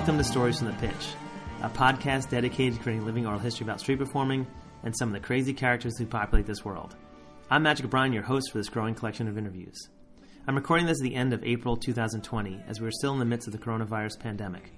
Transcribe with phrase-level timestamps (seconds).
[0.00, 1.08] Welcome to Stories from the Pitch,
[1.60, 4.46] a podcast dedicated to creating living oral history about street performing
[4.82, 6.96] and some of the crazy characters who populate this world.
[7.50, 9.76] I'm Magic Brian, your host for this growing collection of interviews.
[10.48, 13.46] I'm recording this at the end of April 2020, as we're still in the midst
[13.46, 14.72] of the coronavirus pandemic.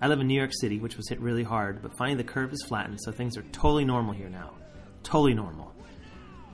[0.00, 2.52] I live in New York City, which was hit really hard, but finally the curve
[2.52, 4.52] is flattened, so things are totally normal here now.
[5.02, 5.74] Totally normal.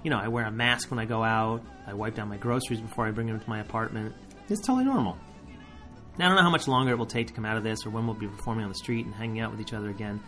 [0.03, 2.81] You know, I wear a mask when I go out, I wipe down my groceries
[2.81, 4.15] before I bring them to my apartment.
[4.49, 5.19] It's totally normal.
[6.17, 7.85] Now, I don't know how much longer it will take to come out of this
[7.85, 10.21] or when we'll be performing on the street and hanging out with each other again,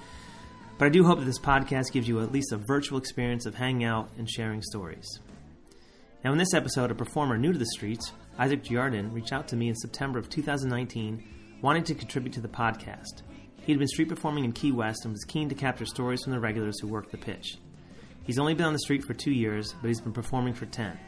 [0.78, 3.54] but I do hope that this podcast gives you at least a virtual experience of
[3.54, 5.20] hanging out and sharing stories.
[6.24, 9.56] Now, in this episode, a performer new to the streets, Isaac Giardin, reached out to
[9.56, 11.22] me in September of 2019
[11.62, 13.22] wanting to contribute to the podcast.
[13.62, 16.32] He had been street performing in Key West and was keen to capture stories from
[16.32, 17.58] the regulars who worked the pitch.
[18.24, 20.98] He's only been on the street for two years, but he's been performing for 10.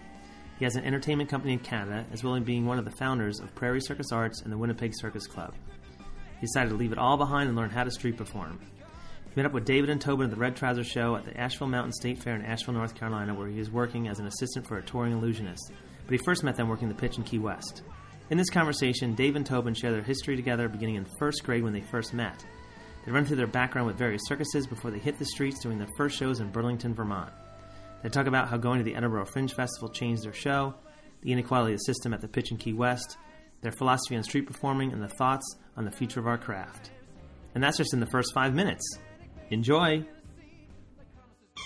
[0.59, 3.39] He has an entertainment company in Canada, as well as being one of the founders
[3.39, 5.55] of Prairie Circus Arts and the Winnipeg Circus Club.
[6.41, 8.59] He decided to leave it all behind and learn how to street perform.
[9.29, 11.69] He met up with David and Tobin at the Red Trouser Show at the Asheville
[11.69, 14.79] Mountain State Fair in Asheville, North Carolina, where he was working as an assistant for
[14.79, 15.71] a touring illusionist.
[16.07, 17.83] But he first met them working the pitch in Key West.
[18.31, 21.73] In this conversation, Dave and Tobin share their history together beginning in first grade when
[21.73, 22.45] they first met.
[23.05, 25.89] They run through their background with various circuses before they hit the streets doing their
[25.97, 27.33] first shows in Burlington, Vermont.
[28.03, 30.75] They talk about how going to the Edinburgh Fringe Festival changed their show,
[31.23, 33.17] the inequality of the system at the pitch in Key West,
[33.61, 36.93] their philosophy on street performing, and the thoughts on the future of our craft.
[37.55, 38.99] And that's just in the first five minutes.
[39.51, 40.05] Enjoy!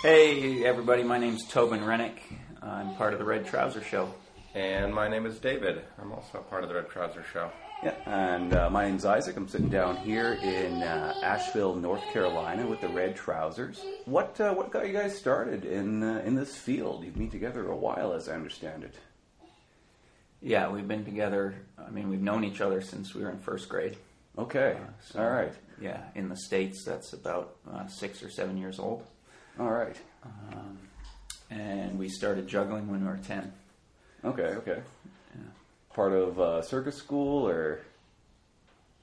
[0.03, 2.23] Hey everybody, my name's Tobin Renwick.
[2.63, 4.13] I'm part of the Red Trouser Show.
[4.55, 5.83] And my name is David.
[6.01, 7.51] I'm also part of the Red Trouser Show.
[7.83, 9.37] Yeah, and uh, my name's Isaac.
[9.37, 13.85] I'm sitting down here in uh, Asheville, North Carolina, with the Red Trousers.
[14.05, 17.05] What uh, what got you guys started in uh, in this field?
[17.05, 18.95] You've been together a while, as I understand it.
[20.41, 21.55] Yeah, we've been together.
[21.79, 23.97] I mean, we've known each other since we were in first grade.
[24.39, 24.79] Okay,
[25.11, 29.05] So, all right, Yeah, in the states, that's about uh, six or seven years old,
[29.61, 29.95] all right.
[30.25, 30.79] um,
[31.51, 33.53] and we started juggling when we were ten.
[34.25, 34.81] Okay, okay.
[35.35, 35.42] Yeah.
[35.95, 37.80] Part of uh, circus school, or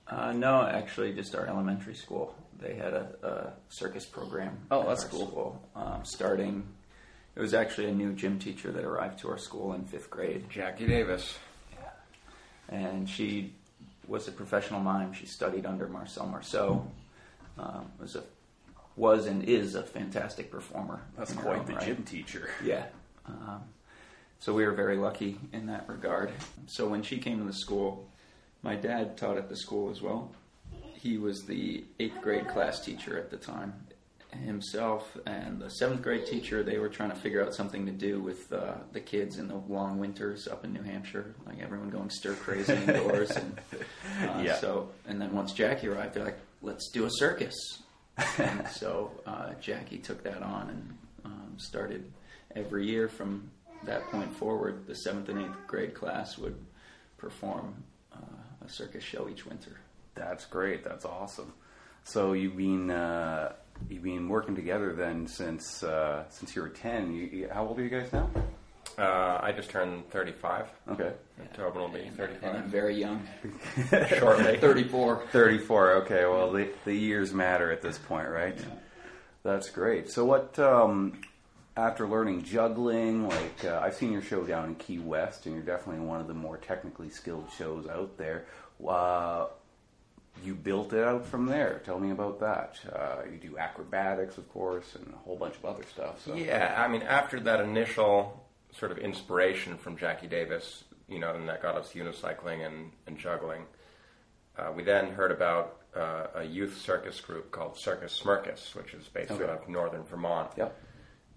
[0.08, 2.34] Uh, no, actually, just our elementary school.
[2.60, 4.58] They had a, a circus program.
[4.72, 5.28] Oh, at that's our cool.
[5.28, 6.64] School, um, starting,
[7.36, 10.50] it was actually a new gym teacher that arrived to our school in fifth grade.
[10.50, 11.38] Jackie Davis.
[11.72, 12.76] Yeah.
[12.76, 13.54] and she
[14.08, 15.14] was a professional mime.
[15.14, 16.86] She studied under Marcel Marceau.
[17.58, 18.24] Um, was a
[18.96, 21.00] was and is a fantastic performer.
[21.18, 21.86] that's quite the right.
[21.86, 22.50] gym teacher.
[22.64, 22.86] Yeah.
[23.28, 23.62] Um,
[24.40, 26.32] so we were very lucky in that regard.
[26.68, 28.08] So when she came to the school,
[28.62, 30.32] my dad taught at the school as well.
[30.94, 33.74] He was the eighth grade class teacher at the time.
[34.46, 38.22] Himself and the seventh grade teacher, they were trying to figure out something to do
[38.22, 42.12] with uh, the kids in the long winters up in New Hampshire, like everyone going
[42.12, 43.32] stir crazy indoors.
[43.32, 43.60] And,
[44.22, 44.56] uh, Yeah.
[44.58, 47.56] So, and then once Jackie arrived, they're like, "Let's do a circus."
[48.38, 52.12] and so uh, Jackie took that on and um, started
[52.56, 53.50] every year from
[53.86, 54.86] that point forward.
[54.88, 56.58] The seventh and eighth grade class would
[57.18, 59.80] perform uh, a circus show each winter.
[60.16, 60.84] That's great.
[60.84, 61.54] That's awesome.
[62.04, 63.54] So you've been uh,
[63.90, 67.14] you've been working together then since uh, since you were ten.
[67.14, 68.30] You, you, how old are you guys now?
[68.98, 70.66] Uh, I just turned 35.
[70.90, 71.14] Okay,
[71.54, 73.26] Tobin will be And, and I'm 35 very young,
[74.10, 74.58] shortly.
[74.58, 75.28] 34.
[75.32, 75.92] 34.
[75.94, 78.58] Okay, well, the, the years matter at this point, right?
[79.44, 80.10] That's great.
[80.10, 81.22] So, what, um,
[81.78, 85.64] after learning juggling, like, uh, I've seen your show down in Key West, and you're
[85.64, 88.46] definitely one of the more technically skilled shows out there.
[88.86, 89.48] Uh,
[90.44, 91.82] you built it out from there.
[91.86, 92.76] Tell me about that.
[92.92, 96.24] Uh, you do acrobatics, of course, and a whole bunch of other stuff.
[96.24, 96.34] So.
[96.36, 98.46] Yeah, I mean, after that initial
[98.78, 103.18] sort of inspiration from Jackie Davis, you know, and that got us unicycling and, and
[103.18, 103.64] juggling,
[104.58, 109.06] uh, we then heard about uh, a youth circus group called Circus Smirkus, which is
[109.08, 109.44] based Okay.
[109.44, 110.52] out of northern Vermont.
[110.58, 110.78] Yep.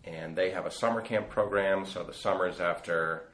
[0.05, 1.87] And they have a summer camp program.
[1.87, 3.29] So the summers after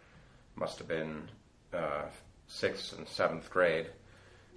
[0.55, 1.29] must have been
[1.73, 2.03] uh,
[2.47, 3.87] sixth and seventh grade,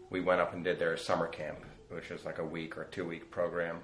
[0.09, 1.59] we went up and did their summer camp,
[1.89, 3.79] which is like a week or two week program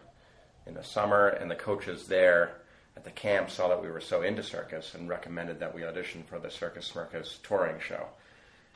[0.66, 1.28] in the summer.
[1.28, 2.62] And the coaches there
[2.96, 6.24] at the camp saw that we were so into circus and recommended that we audition
[6.24, 8.08] for the Circus Smirkus touring show,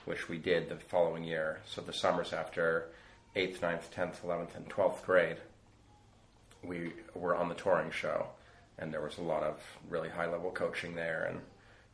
[0.05, 1.59] which we did the following year.
[1.65, 2.89] So the summers after
[3.35, 5.37] eighth, ninth, 10th, 11th, and 12th grade,
[6.63, 8.27] we were on the touring show,
[8.81, 11.39] and there was a lot of really high level coaching there, and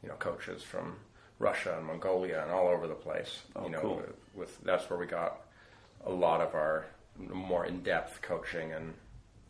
[0.01, 0.95] you know coaches from
[1.39, 3.41] Russia and Mongolia and all over the place.
[3.55, 3.95] Oh, you know, cool.
[3.97, 5.41] with, with that's where we got
[6.05, 6.85] a lot of our
[7.19, 8.93] more in depth coaching and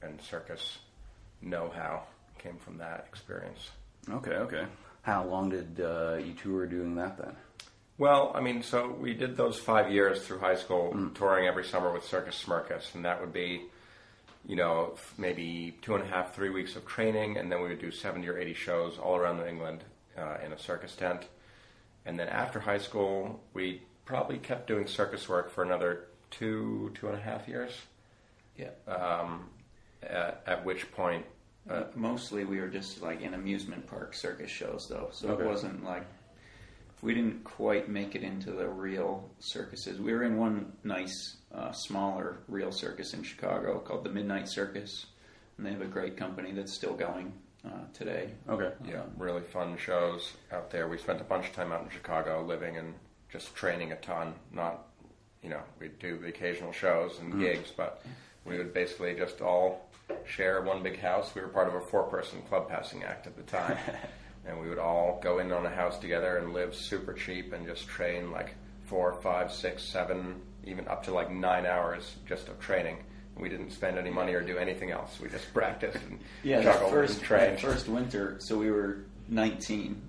[0.01, 0.79] and circus
[1.41, 2.03] know how
[2.37, 3.71] came from that experience.
[4.09, 4.65] Okay, okay.
[5.01, 7.35] How long did uh, you two were doing that then?
[7.97, 11.91] Well, I mean, so we did those five years through high school, touring every summer
[11.91, 13.63] with Circus Smirkus, and that would be,
[14.47, 17.79] you know, maybe two and a half, three weeks of training, and then we would
[17.81, 19.83] do 70 or 80 shows all around New England
[20.17, 21.23] uh, in a circus tent.
[22.05, 27.07] And then after high school, we probably kept doing circus work for another two, two
[27.07, 27.73] and a half years,
[28.57, 28.69] Yeah.
[28.87, 29.49] um,
[30.01, 31.25] at, at which point,
[31.69, 35.09] Uh, mostly we were just like in amusement park circus shows, though.
[35.11, 35.43] So Okay.
[35.43, 36.05] it wasn't like
[37.01, 39.99] we didn't quite make it into the real circuses.
[39.99, 45.05] We were in one nice, uh, smaller real circus in Chicago called the Midnight Circus,
[45.57, 47.33] and they have a great company that's still going
[47.65, 48.31] uh, today.
[48.49, 48.71] Okay.
[48.87, 50.87] Yeah, really fun shows out there.
[50.87, 52.93] We spent a bunch of time out in Chicago living and
[53.31, 54.33] just training a ton.
[54.51, 54.87] Not,
[55.43, 58.03] you know, we'd do the occasional shows and gigs, but
[58.43, 59.89] we would basically just all
[60.25, 61.35] share one big house.
[61.35, 63.77] We were part of a four person club passing act at the time.
[64.47, 67.65] and we would all go in on a house together and live super cheap and
[67.67, 68.55] just train like
[68.85, 72.97] four, five, six, seven, even up to like nine hours just of training.
[73.37, 75.19] We didn't spend any money or do anything else.
[75.21, 77.59] We just practiced and Yeah, juggled first and trained.
[77.59, 78.37] first winter.
[78.39, 80.01] So we were 19.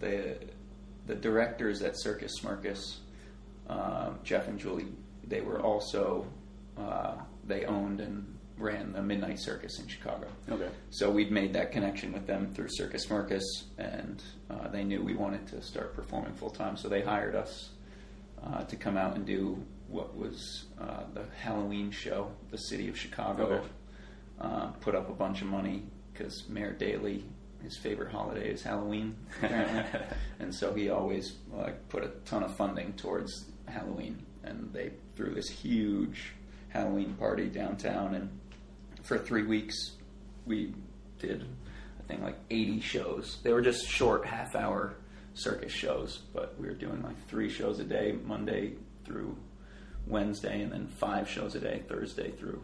[0.00, 0.36] The
[1.06, 2.96] the directors at Circus Smirkus,
[3.68, 4.86] um, Jeff and Julie,
[5.26, 6.26] they were also
[6.76, 7.14] uh,
[7.46, 10.26] they owned and ran the Midnight Circus in Chicago.
[10.50, 10.68] Okay.
[10.90, 13.42] So we'd made that connection with them through Circus Smirkus,
[13.78, 16.76] and uh, they knew we wanted to start performing full time.
[16.76, 17.70] So they hired us
[18.44, 22.98] uh, to come out and do what was uh, the Halloween show, the city of
[22.98, 23.44] Chicago.
[23.44, 23.66] Okay.
[24.40, 27.24] Uh, put up a bunch of money because Mayor Daley,
[27.62, 30.00] his favorite holiday is Halloween, apparently,
[30.40, 35.34] and so he always like put a ton of funding towards Halloween, and they threw
[35.34, 36.32] this huge
[36.68, 38.28] Halloween party downtown, and
[39.04, 39.92] for three weeks
[40.46, 40.74] we
[41.18, 41.46] did
[42.04, 43.38] I think like 80 shows.
[43.42, 44.94] They were just short half hour
[45.32, 48.74] circus shows, but we were doing like three shows a day, Monday
[49.04, 49.36] through
[50.06, 52.62] Wednesday, and then five shows a day, Thursday through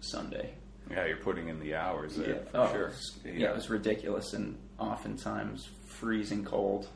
[0.00, 0.50] Sunday.
[0.90, 2.86] Yeah, you're putting in the hours there for oh, sure.
[2.88, 6.88] it's- Yeah, it was ridiculous and oftentimes freezing cold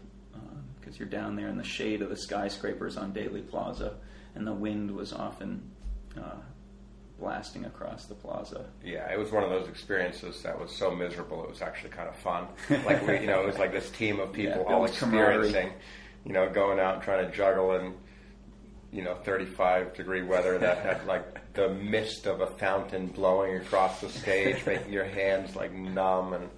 [0.79, 3.95] because you're down there in the shade of the skyscrapers on Daley Plaza,
[4.35, 5.71] and the wind was often
[6.17, 6.37] uh,
[7.19, 8.67] blasting across the plaza.
[8.85, 11.43] Yeah, it was one of those experiences that was so miserable.
[11.45, 12.47] It was actually kind of fun.
[12.85, 15.47] Like we, you know, it was like this team of people Yeah, all built camaraderie.
[15.47, 15.79] experiencing,
[16.25, 17.95] you know, going out and trying to juggle in,
[18.93, 24.01] you know, 35 degree weather that had like the mist of a fountain blowing across
[24.03, 26.35] the stage, making your hands like numb.
[26.35, 26.51] And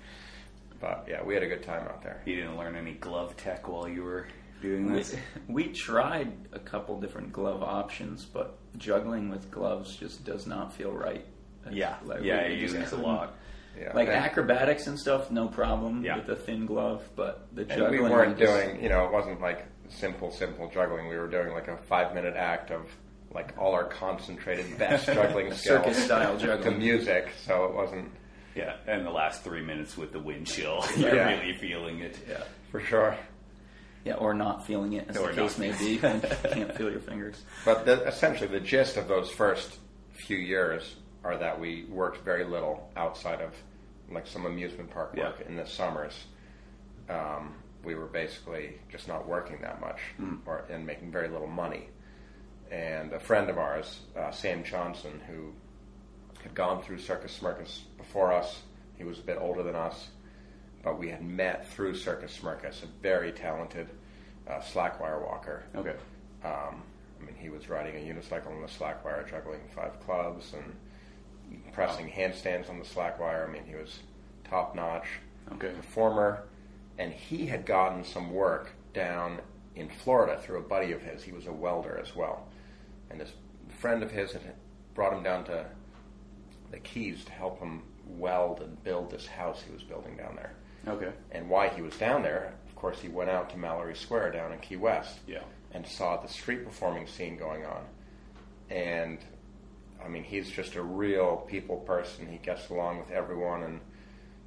[0.81, 2.21] but yeah, we had a good time out there.
[2.27, 4.27] You didn't learn any glove tech while you were
[4.61, 5.15] doing this.
[5.49, 10.93] we tried a couple different glove options, but juggling with gloves just does not feel
[10.93, 11.25] right.
[11.71, 13.35] Yeah, Like, yeah, we you use a lot.
[13.79, 16.17] Yeah, Like and, acrobatics and stuff, no problem Yeah.
[16.17, 18.03] with the thin glove, but the and juggling.
[18.05, 21.09] we weren't just- doing, you know, it wasn't like simple, simple juggling.
[21.09, 22.89] We were doing like a five minute act of
[23.33, 27.31] like all our concentrated best juggling skills Circus style juggling to music.
[27.45, 28.11] So it wasn't
[28.57, 32.19] Yeah, and the last three minutes with the wind chill, you're really feeling it.
[32.29, 32.43] Yeah.
[32.73, 33.17] for sure.
[34.05, 35.69] Yeah, or not feeling it, as Or the case not.
[35.69, 35.99] may be.
[35.99, 37.43] when you can't feel your fingers.
[37.65, 39.77] But the, essentially, the gist of those first
[40.27, 43.53] few years are that we worked very little outside of
[44.11, 45.47] like some amusement park work Yeah.
[45.49, 46.15] in the summers.
[47.11, 47.55] Um,
[47.85, 49.99] we were basically just not working that much
[50.47, 51.89] or and making very little money.
[52.71, 55.53] And a friend of ours, uh, Sam Johnson, who
[56.43, 58.63] had gone through Circus Smirkus before us,
[58.97, 60.09] he was a bit older than us,
[60.83, 63.89] but we had met through Circus Smirkus, a very talented
[64.49, 65.65] uh, slackwire walker.
[65.77, 65.95] Okay.
[66.45, 66.83] Um,
[67.21, 71.63] I mean, he was riding a unicycle on the slack wire, juggling five clubs and
[71.73, 73.47] pressing handstands on the slack wire.
[73.49, 74.01] I mean, he was
[74.49, 75.07] top notch
[75.53, 75.69] Okay.
[75.71, 76.45] performer,
[76.99, 79.41] and he had gotten some work down
[79.75, 81.23] in Florida through a buddy of his.
[81.23, 82.47] He was a welder as well,
[83.11, 83.33] and this
[83.81, 84.43] friend of his had
[84.95, 85.65] brought him down to
[86.71, 90.53] the Keys to help him weld and build this house he was building down there.
[90.89, 91.13] Okay.
[91.33, 94.53] And why he was down there, of course, he went out to Mallory Square down
[94.53, 95.43] in Key West Yeah.
[95.73, 97.85] and saw the street performing scene going on.
[98.71, 99.19] And
[100.05, 102.29] I mean, he's just a real people person.
[102.29, 103.81] He gets along with everyone and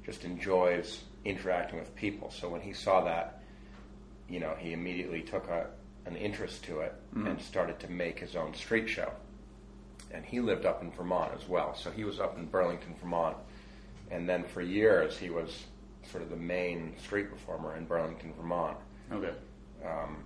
[0.04, 2.30] just enjoys interacting with people.
[2.30, 3.42] So when he saw that,
[4.28, 5.66] you know, he immediately took a,
[6.06, 7.28] an interest to it mm.
[7.28, 9.12] and started to make his own street show.
[10.10, 11.74] And he lived up in Vermont as well.
[11.74, 13.36] So he was up in Burlington, Vermont.
[14.10, 15.64] And then for years, he was
[16.10, 18.76] sort of the main street performer in Burlington, Vermont.
[19.12, 19.32] Okay.
[19.84, 20.24] Um,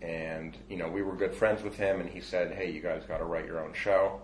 [0.00, 3.04] and you know, we were good friends with him, and he said, "Hey, you guys
[3.06, 4.20] got to write your own show."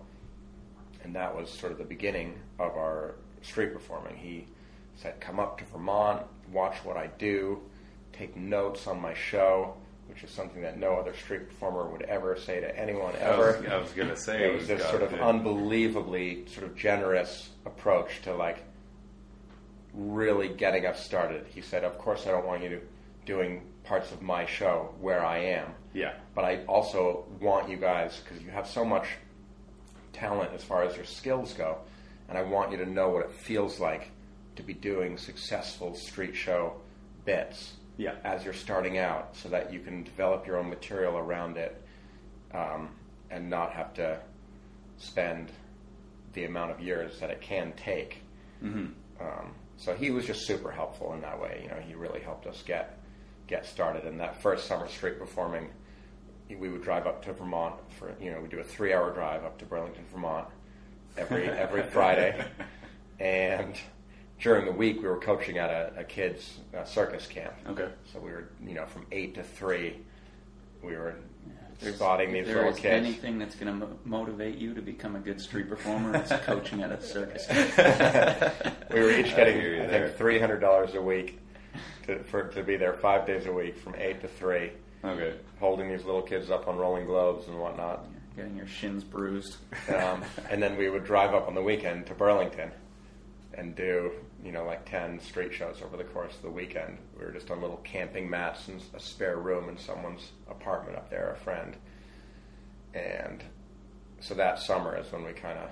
[1.03, 4.15] And that was sort of the beginning of our street performing.
[4.15, 4.47] He
[4.95, 7.61] said, "Come up to Vermont, watch what I do,
[8.13, 9.75] take notes on my show,
[10.07, 13.55] which is something that no other street performer would ever say to anyone I was,
[13.55, 13.69] ever.
[13.69, 18.21] I was gonna say it was this sort of the- unbelievably sort of generous approach
[18.23, 18.59] to like
[19.95, 21.45] really getting us started.
[21.47, 22.81] He said, "Of course, I don't want you to
[23.25, 28.19] doing parts of my show where I am, yeah, but I also want you guys
[28.23, 29.07] because you have so much
[30.13, 31.79] talent as far as your skills go,
[32.29, 34.11] and I want you to know what it feels like
[34.55, 36.79] to be doing successful street show
[37.25, 38.15] bits Yeah.
[38.23, 41.81] as you're starting out, so that you can develop your own material around it,
[42.53, 42.89] um,
[43.31, 44.19] and not have to
[44.97, 45.51] spend
[46.33, 48.21] the amount of years that it can take.
[48.59, 48.87] hmm
[49.19, 51.61] Um, so he was just super helpful in that way.
[51.63, 52.99] You know, he really helped us get
[53.47, 54.05] get started.
[54.05, 55.69] And that first summer street performing,
[56.49, 59.43] we would drive up to Vermont for you know we do a three hour drive
[59.43, 60.47] up to Burlington, Vermont
[61.17, 62.45] every every Friday,
[63.19, 63.75] and
[64.39, 67.53] during the week we were coaching at a, a kids uh, circus camp.
[67.67, 67.89] Okay.
[68.11, 69.97] So we were you know from eight to three,
[70.81, 71.15] we were
[71.81, 75.15] Spotting if these there little is anything that's going to mo- motivate you to become
[75.15, 77.45] a good street performer, it's coaching at a circus.
[78.93, 81.39] we were each getting, I, think, three hundred dollars a week
[82.07, 84.71] to, for to be there five days a week from eight to three,
[85.03, 85.33] Okay.
[85.59, 88.05] holding these little kids up on rolling globes and whatnot.
[88.35, 89.57] Getting your shins bruised.
[89.93, 92.71] Um, and then we would drive up on the weekend to Burlington
[93.53, 94.11] and do
[94.45, 96.99] you know like ten street shows over the course of the weekend.
[97.17, 101.09] We were just on little camping mats and a spare room in someone's apartment up
[101.09, 101.75] there, a friend.
[102.93, 103.43] And
[104.19, 105.69] so that summer is when we kind of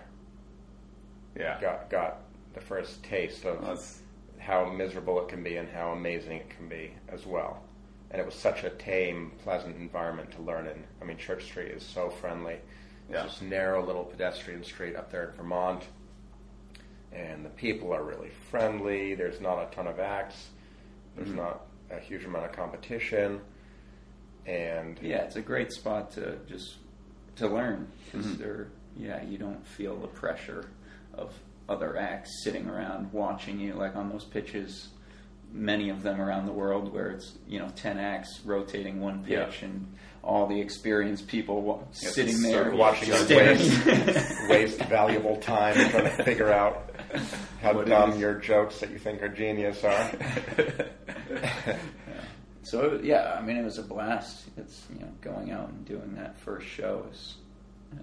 [1.35, 1.59] Yeah.
[1.61, 2.21] got got
[2.53, 4.01] the first taste of That's
[4.39, 7.63] how miserable it can be and how amazing it can be as well.
[8.11, 10.83] And it was such a tame, pleasant environment to learn in.
[11.01, 12.57] I mean, Church Street is so friendly.
[13.09, 13.23] Yeah.
[13.25, 15.83] It's this narrow little pedestrian street up there in Vermont.
[17.13, 19.13] And the people are really friendly.
[19.15, 20.49] There's not a ton of acts.
[21.15, 21.37] There's Mm-hmm.
[21.37, 23.39] not a huge amount of competition.
[24.45, 26.75] And Yeah, it's a great spot to just
[27.37, 28.41] to learn because Mm-hmm.
[28.41, 28.67] there,
[28.97, 30.65] yeah, you don't feel the pressure
[31.13, 31.33] of
[31.69, 34.89] other acts sitting around watching you like on those pitches.
[35.53, 39.45] Many of them around the world where it's you know ten acts rotating one Yeah.
[39.45, 39.87] pitch and
[40.23, 43.57] all the experienced people wa- Yeah, sitting there watching staring.
[43.59, 43.87] waste,
[44.49, 46.89] waste valuable time trying to figure out
[47.61, 50.11] how What dumb your jokes that you think are genius are.
[52.63, 54.45] So yeah, I mean, it was a blast.
[54.57, 57.35] It's you know going out and doing that first show is,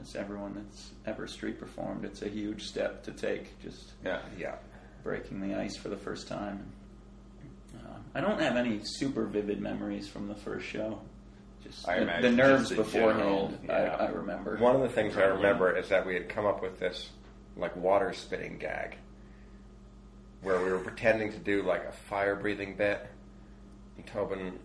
[0.01, 3.59] as everyone that's ever street performed, it's a huge step to take.
[3.63, 4.21] Just yeah.
[4.39, 4.57] yeah.
[5.03, 6.71] breaking the ice for the first time.
[7.75, 11.01] Uh, I don't have any super vivid memories from the first show.
[11.65, 13.19] Just the, the nerves beforehand.
[13.19, 13.97] general, yeah.
[13.99, 14.57] I, I remember.
[14.59, 17.09] One of the things I remember is that we had come up with this
[17.61, 18.97] like water spitting gag
[20.43, 23.07] where we were pretending to do like a fire breathing bit.
[23.97, 24.59] And Tobin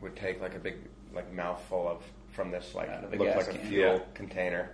[0.00, 0.76] would take like a big
[1.14, 3.68] like mouthful of from this like Out of the looked gas like a can.
[3.68, 4.00] fuel Yeah.
[4.14, 4.70] container.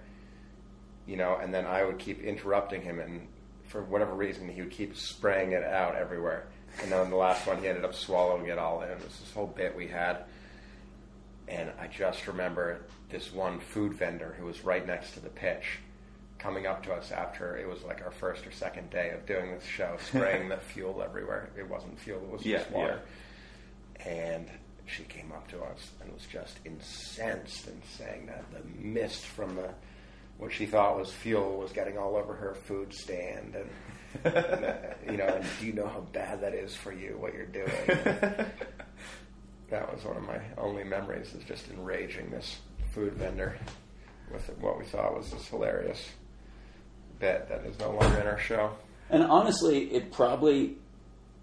[1.07, 3.27] You know, and then I would keep interrupting him and
[3.69, 6.47] for whatever reason he would keep spraying it out everywhere.
[6.83, 8.91] And then the last one he ended up swallowing it all in.
[8.91, 10.25] It was this whole bit we had.
[11.49, 15.79] And I just remember this one food vendor who was right next to the pitch
[16.39, 19.53] coming up to us after it was like our first or second day of doing
[19.53, 21.51] this show, spraying the fuel everywhere.
[21.59, 23.01] It wasn't fuel, it was Yeah, just water.
[24.07, 24.49] And
[24.87, 29.57] she came up to us and was just incensed and saying that the mist from
[29.57, 29.69] the
[30.39, 33.69] what she thought was fuel was getting all over her food stand and,
[34.25, 34.73] and, uh,
[35.11, 37.67] you know and do you know how bad that is for you what you're doing
[39.69, 42.59] that was one of my only memories is just enraging this
[42.93, 43.59] food vendor
[44.33, 46.09] with what we thought was this hilarious
[47.19, 48.71] bit that is no longer in our show.
[49.11, 50.77] And honestly, it probably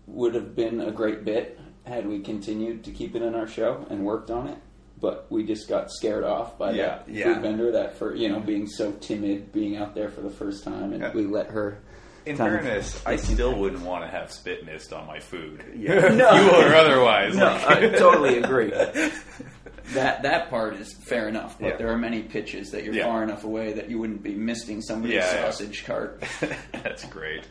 [0.07, 3.85] would have been a great bit had we continued to keep it in our show
[3.89, 4.57] and worked on it.
[5.01, 7.25] But we just got scared off by Yeah, that yeah.
[7.25, 10.63] food vendor that for you know being so timid, being out there for the first
[10.63, 11.11] time, and Yeah.
[11.13, 11.79] we let her.
[12.25, 15.63] In fairness, I still wouldn't want to have spit mist on my food.
[15.75, 16.31] No.
[16.31, 17.35] Fuel or otherwise.
[17.35, 18.71] No, like- I totally agree.
[19.93, 21.75] That that part is fair enough, but Yeah.
[21.77, 23.05] there are many pitches that you're Yeah.
[23.05, 26.23] far enough away that you wouldn't be misting somebody's Yeah, sausage cart.
[26.71, 27.43] That's great.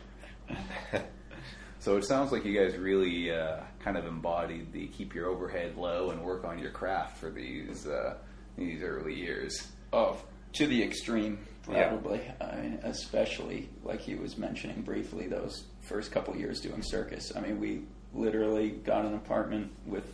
[1.79, 5.77] So it sounds like you guys really uh, kind of embodied the keep your overhead
[5.77, 8.15] low and work on your craft for these uh,
[8.57, 9.67] these early years.
[9.93, 10.17] Oh,
[10.53, 12.21] to the extreme, probably.
[12.41, 17.31] I mean, especially like he was mentioning briefly, those first couple years doing circus.
[17.35, 20.11] I mean, we literally got an apartment with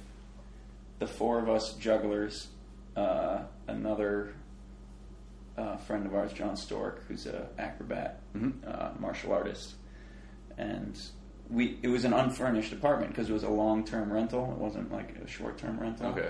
[1.01, 2.47] the four of us jugglers,
[2.95, 4.35] uh, another
[5.57, 8.21] uh, friend of ours, John Stork, who's a acrobat,
[8.67, 9.73] uh, martial artist,
[10.59, 10.95] and
[11.49, 11.79] we.
[11.81, 14.51] It was an unfurnished apartment because it was a long term rental.
[14.51, 16.11] It wasn't like a short term rental.
[16.11, 16.29] Okay.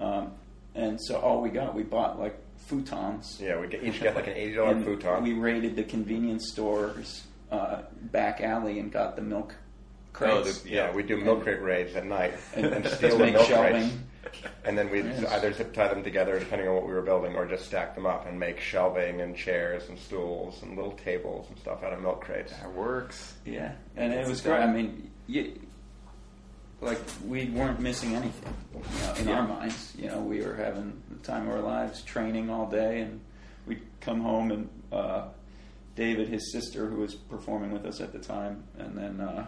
[0.00, 0.32] Um,
[0.74, 2.36] and so all we got, we bought like
[2.68, 3.40] futons.
[3.40, 5.22] Yeah, we each get like an eighty dollar futon.
[5.22, 7.22] We raided the convenience stores
[7.52, 9.54] uh, back alley and got the milk
[10.20, 13.46] Oh, the- yeah, we do milk crate raids at night And- and, steal the milk
[13.46, 13.72] shelving.
[13.72, 13.96] crates.
[14.64, 15.24] And then we'd Yes.
[15.32, 18.04] either zip tie them together, depending on what we were building, or just stack them
[18.04, 22.00] up and make shelving and chairs and stools and little tables and stuff out of
[22.02, 22.52] milk crates.
[22.52, 23.34] That works.
[23.46, 24.60] Yeah, and it was great.
[24.60, 25.58] I mean, you,
[26.80, 29.40] like we weren't missing anything you know, in Yeah.
[29.40, 29.94] our minds.
[29.96, 33.20] You know, we were having the time of our lives, training all day, and
[33.66, 35.28] we'd come home and uh,
[35.96, 39.46] David, his sister, who was performing with us at the time, and then uh,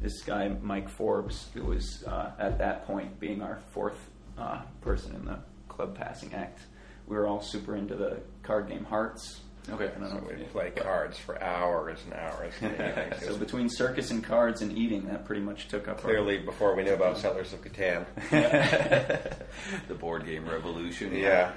[0.00, 5.14] this guy Mike Forbes, who was uh, at that point being our fourth uh, person
[5.14, 5.38] in the
[5.68, 6.60] club passing act.
[7.06, 9.40] We were all super into the card game Hearts.
[9.68, 9.86] Okay.
[9.86, 12.54] I don't know So if we'd play but- cards for hours and hours.
[12.62, 16.02] And so was between circus and cards and eating, that pretty much took up our-
[16.02, 18.04] clearly before we knew about Settlers of Catan.
[19.88, 21.14] the board game revolution.
[21.16, 21.52] Yeah.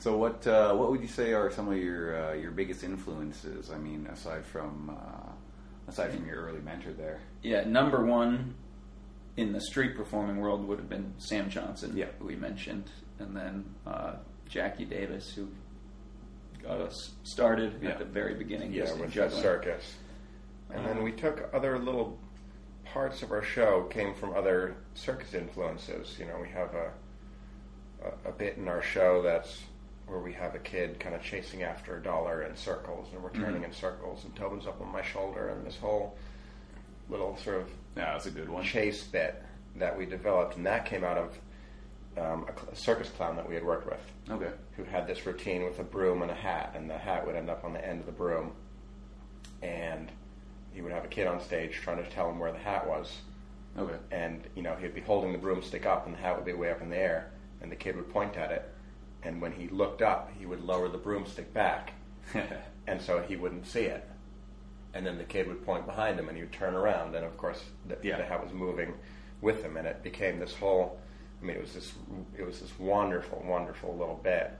[0.00, 3.70] So what uh, what would you say are some of your uh, your biggest influences?
[3.70, 5.29] I mean, aside from uh,
[5.90, 7.20] aside from your early mentor there.
[7.42, 8.54] Yeah, number one
[9.36, 12.06] in the street performing world would have been Sam Johnson, Yeah.
[12.18, 14.14] who we mentioned, and then uh,
[14.48, 15.48] Jackie Davis, who
[16.62, 17.90] got us started Yeah.
[17.90, 18.72] at the very beginning.
[18.72, 19.96] Yeah, with the circus.
[20.72, 22.16] And then we took other little
[22.84, 26.16] parts of our show came from other circus influences.
[26.18, 26.92] You know, we have a
[28.02, 29.62] a, a bit in our show that's
[30.10, 33.30] where we have a kid kind of chasing after a dollar in circles, and we're
[33.32, 36.16] turning in circles, and Tobin's up on my shoulder, and this whole
[37.08, 38.64] little sort of Yeah, that's a good one.
[38.64, 39.40] chase bit
[39.76, 41.38] that we developed, and that came out of
[42.18, 44.50] um, a, cl- a circus clown that we had worked with Okay.
[44.76, 47.48] who had this routine with a broom and a hat, and the hat would end
[47.48, 48.50] up on the end of the broom,
[49.62, 50.10] and
[50.72, 53.18] he would have a kid on stage trying to tell him where the hat was,
[53.78, 53.94] Okay.
[54.10, 56.70] and you know he'd be holding the broomstick up, and the hat would be way
[56.72, 57.30] up in the air,
[57.62, 58.68] and the kid would point at it,
[59.22, 61.92] and when he looked up, he would lower the broomstick back,
[62.86, 64.06] and so he wouldn't see it,
[64.94, 67.36] and then the kid would point behind him, and he would turn around, and of
[67.36, 68.16] course the, Yeah.
[68.16, 68.94] the hat was moving
[69.40, 70.98] with him, and it became this whole.
[71.42, 71.92] I mean, it was this
[72.36, 74.52] it was this wonderful, wonderful little bit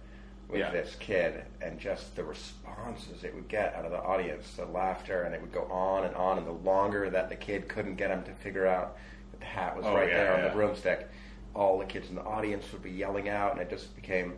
[0.48, 0.70] with Yeah.
[0.70, 5.22] this kid, and just the responses it would get out of the audience, the laughter,
[5.22, 6.38] and it would go on and on.
[6.38, 8.96] And the longer that the kid couldn't get him to figure out
[9.32, 11.08] that the hat was Oh, right yeah, there on the broomstick,
[11.54, 14.32] all the kids in the audience would be yelling out, and it just became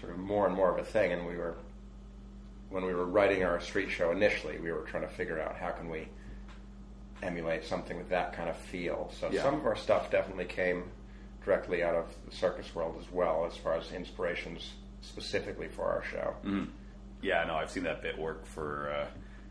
[0.00, 1.12] sort of more and more of a thing.
[1.12, 1.56] And we were,
[2.70, 5.70] when we were writing our street show initially, we were trying to figure out how
[5.70, 6.08] can we
[7.22, 9.12] emulate something with that kind of feel.
[9.18, 9.42] So Yeah.
[9.42, 10.84] some of our stuff definitely came
[11.44, 16.02] directly out of the circus world as well, as far as inspirations specifically for our
[16.04, 16.34] show.
[16.44, 16.68] Mm.
[17.22, 19.06] Yeah, no, I've seen that bit work for uh,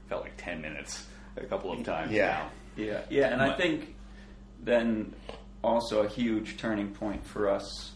[0.07, 1.05] felt like ten minutes
[1.37, 2.11] a couple of times.
[2.11, 2.27] Yeah.
[2.27, 2.51] now.
[2.75, 3.95] Yeah, yeah, and I think
[4.63, 5.13] then
[5.63, 7.91] also a huge turning point for us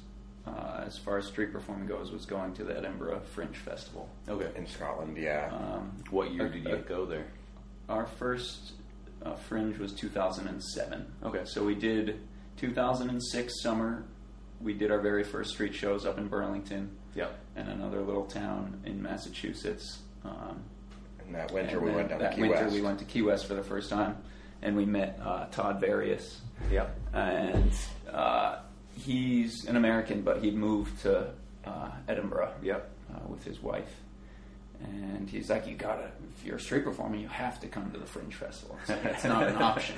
[0.48, 4.10] uh, as far as street performing goes was going to the Edinburgh Fringe Festival.
[4.28, 4.50] Okay.
[4.56, 5.50] In Scotland, yeah.
[5.52, 7.28] Um, What year did you uh, go there?
[7.90, 8.74] Our first
[9.24, 11.06] uh, Fringe was 2007.
[11.24, 11.42] Okay.
[11.46, 12.20] So we did
[12.58, 14.04] 2006 summer.
[14.62, 17.28] We did our very first street shows up in Burlington Yeah.
[17.56, 20.00] and another little town in Massachusetts.
[20.24, 20.62] Um,
[21.26, 22.74] and that winter and we went down that to Key winter West.
[22.76, 24.18] we went to Key West for the first time,
[24.62, 26.40] and we met uh, Todd Various.
[26.72, 26.88] Yeah.
[27.14, 27.72] and
[28.12, 28.60] uh,
[28.96, 31.32] he's an American, but he'd moved to
[31.66, 32.90] uh, Edinburgh Yep.
[33.14, 33.92] uh, with his wife.
[34.84, 37.98] And he's like, you gotta, if you're a street performer, you have to come to
[38.00, 38.78] the Fringe Festival.
[38.88, 39.96] It's, it's not an option.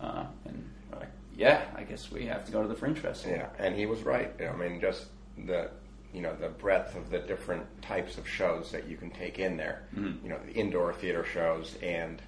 [0.00, 3.36] Uh, and like, yeah, I guess we have to go to the Fringe Festival.
[3.38, 4.32] Yeah, and he was right.
[4.40, 5.06] I mean, just
[5.46, 5.70] the
[6.14, 9.56] you know the breadth of the different types of shows that you can take in
[9.56, 9.82] there.
[9.96, 10.24] Mm-hmm.
[10.24, 12.22] You know, the indoor theater shows and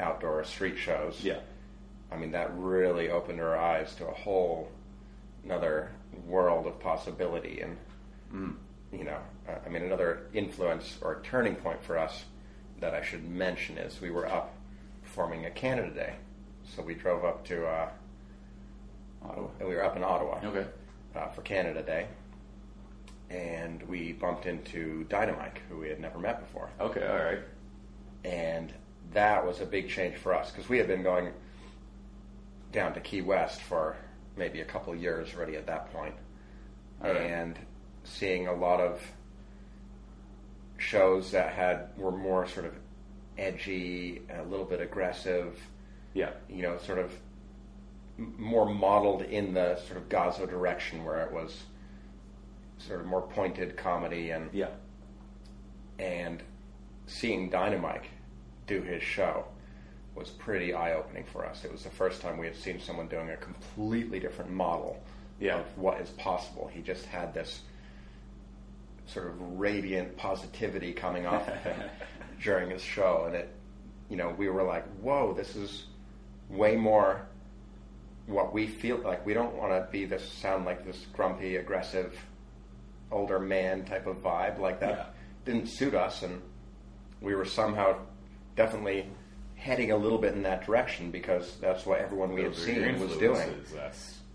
[0.00, 1.20] outdoor street shows.
[1.24, 1.40] Yeah.
[2.12, 4.70] I mean, that really opened our eyes to a whole
[5.52, 5.90] another
[6.26, 7.60] world of possibility.
[7.62, 7.76] And
[8.32, 8.56] Mm.
[8.92, 12.24] you know, uh, I mean, another influence or turning point for us
[12.80, 14.54] that I should mention is we were up
[15.02, 16.14] performing at Canada Day.
[16.64, 17.88] So we drove up to uh,
[19.24, 19.48] Ottawa.
[19.60, 20.66] we were up in Ottawa Okay.
[21.16, 22.06] uh, for Canada Day,
[23.30, 27.06] and we bumped into Dynamite, who we had never met before, Okay.
[27.06, 27.40] All right.
[28.24, 28.72] and
[29.12, 31.32] that was a big change for us because we had been going
[32.72, 33.96] down to Key West for
[34.38, 36.14] maybe a couple of years already at that point,
[37.02, 37.16] right.
[37.16, 37.58] and
[38.04, 39.02] seeing a lot of
[40.78, 42.74] shows that had were more sort of
[43.36, 45.58] edgy, a little bit aggressive,
[46.14, 46.30] Yeah.
[46.48, 47.12] you know, sort of
[48.16, 51.64] more modeled in the sort of Gazzo direction, where it was
[52.78, 54.70] sort of more pointed comedy and Yeah.
[55.98, 56.42] and
[57.06, 58.04] seeing Dynamite
[58.66, 59.46] do his show
[60.18, 61.64] was pretty eye opening for us.
[61.64, 65.00] It was the first time we had seen someone doing a completely different model
[65.42, 66.68] of what is possible.
[66.72, 67.60] He just had this
[69.06, 71.80] sort of radiant positivity coming off of him
[72.42, 73.54] during his show, and it,
[74.10, 75.84] you know, we were like, "Whoa, this is
[76.50, 77.22] way more
[78.26, 79.24] what we feel like.
[79.24, 82.14] We don't want to be this sound like this grumpy, aggressive,
[83.10, 84.58] older man type of vibe.
[84.58, 85.06] Like that Yeah.
[85.52, 86.42] didn't suit us, and
[87.22, 87.96] we were somehow
[88.56, 89.06] definitely
[89.58, 92.72] heading a little bit in that direction because that's what everyone we had Those are
[92.72, 93.54] your seen was doing.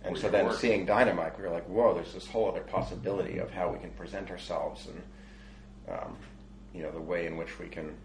[0.06, 0.60] And so then working.
[0.60, 3.90] seeing Dynamite, we were like, whoa, there's this whole other possibility of how we can
[3.92, 5.02] present ourselves and,
[5.98, 6.18] um,
[6.74, 7.96] you know, the way in which we can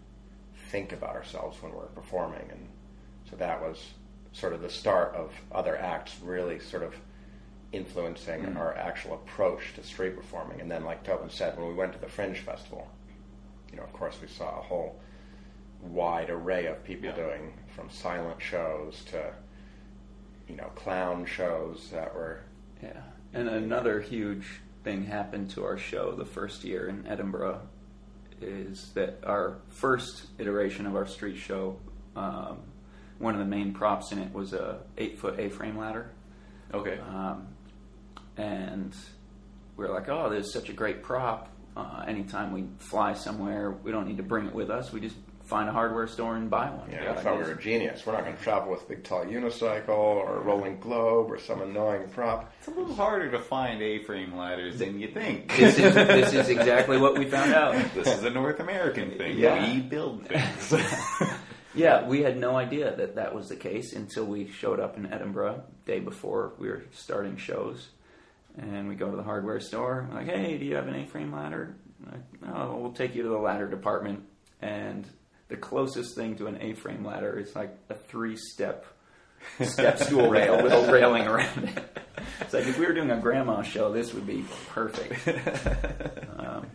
[0.69, 2.47] think about ourselves when we're performing.
[2.51, 2.67] And
[3.29, 3.91] so that was
[4.31, 6.95] sort of the start of other acts really sort of
[7.73, 8.57] influencing Mm.
[8.57, 10.61] our actual approach to street performing.
[10.61, 12.87] And then, like Tobin said, when we went to the Fringe Festival,
[13.71, 14.99] you know, of course, we saw a whole
[15.81, 17.15] wide array of people Yeah.
[17.15, 19.33] doing from silent shows to
[20.47, 22.41] you know clown shows that were
[22.81, 23.01] Yeah.
[23.33, 27.61] And another huge thing happened to our show the first year in Edinburgh
[28.41, 31.77] is that our first iteration of our street show,
[32.15, 32.59] um,
[33.17, 36.11] one of the main props in it was a eight foot A-frame ladder.
[36.73, 36.97] Okay.
[36.99, 37.47] Um,
[38.37, 38.95] and
[39.75, 41.49] we're like, oh, there's such a great prop.
[41.75, 44.91] Uh, anytime we fly somewhere, we don't need to bring it with us.
[44.93, 45.17] We just
[45.49, 46.89] find a hardware store and buy one.
[46.91, 48.05] yeah, We're I like, thought we were a genius.
[48.05, 51.39] We're not going to travel with a big tall unicycle or a rolling globe or
[51.39, 52.53] some annoying prop.
[52.59, 55.53] It's a little harder to find A-frame ladders than you think.
[55.57, 57.73] this is this is exactly what we found out.
[57.95, 59.39] this is a North American thing.
[59.39, 59.73] Yeah.
[59.73, 60.73] We build things.
[61.75, 65.05] Yeah, we had no idea that that was the case until we showed up in
[65.13, 67.89] Edinburgh day before we were starting shows,
[68.57, 70.09] and we go to the hardware store.
[70.11, 71.75] Like, hey, do you have an A-frame ladder?
[72.11, 72.21] Like,
[72.55, 74.23] oh, we'll take you to the ladder department,
[74.63, 75.05] and
[75.49, 78.85] the closest thing to an A-frame ladder is like a three-step
[79.61, 82.03] step stool rail with a railing around it.
[82.41, 85.27] It's like if we were doing a grandma show, this would be perfect.
[86.39, 86.67] Um,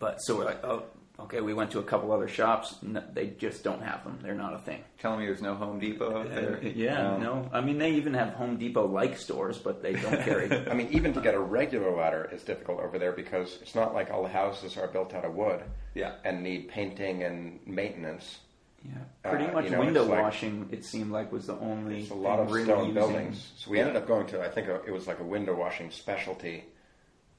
[0.00, 0.82] but so we're like, oh,
[1.20, 1.40] okay.
[1.40, 2.76] We went to a couple other shops.
[2.82, 4.18] They just don't have them.
[4.22, 4.82] They're not a thing.
[4.98, 6.60] Telling me there's no Home Depot out there.
[6.62, 7.50] Yeah, Um, no.
[7.52, 10.50] I mean, they even have Home Depot like stores, but they don't carry.
[10.70, 13.94] I mean, even to get a regular ladder is difficult over there because it's not
[13.94, 15.62] like all the houses are built out of wood
[15.94, 16.14] Yeah.
[16.24, 18.38] and need painting and maintenance.
[18.84, 18.92] yeah,
[19.28, 20.68] pretty Uh, much you know, window it's like- washing.
[20.70, 22.02] It seemed like was the only.
[22.02, 23.52] It's a lot of really stone using- buildings.
[23.56, 26.64] So we ended up going to, I think it was like a window washing specialty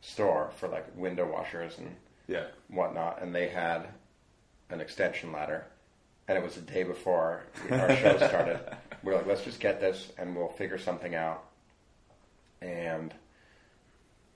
[0.02, 1.96] store for like window washers and
[2.28, 2.46] Yeah.
[2.70, 3.88] whatnot, and they had
[4.70, 5.66] an extension ladder.
[6.28, 8.60] And it was the day before our show started.
[9.02, 11.46] We're like, let's just get this and we'll figure something out.
[12.62, 13.14] And,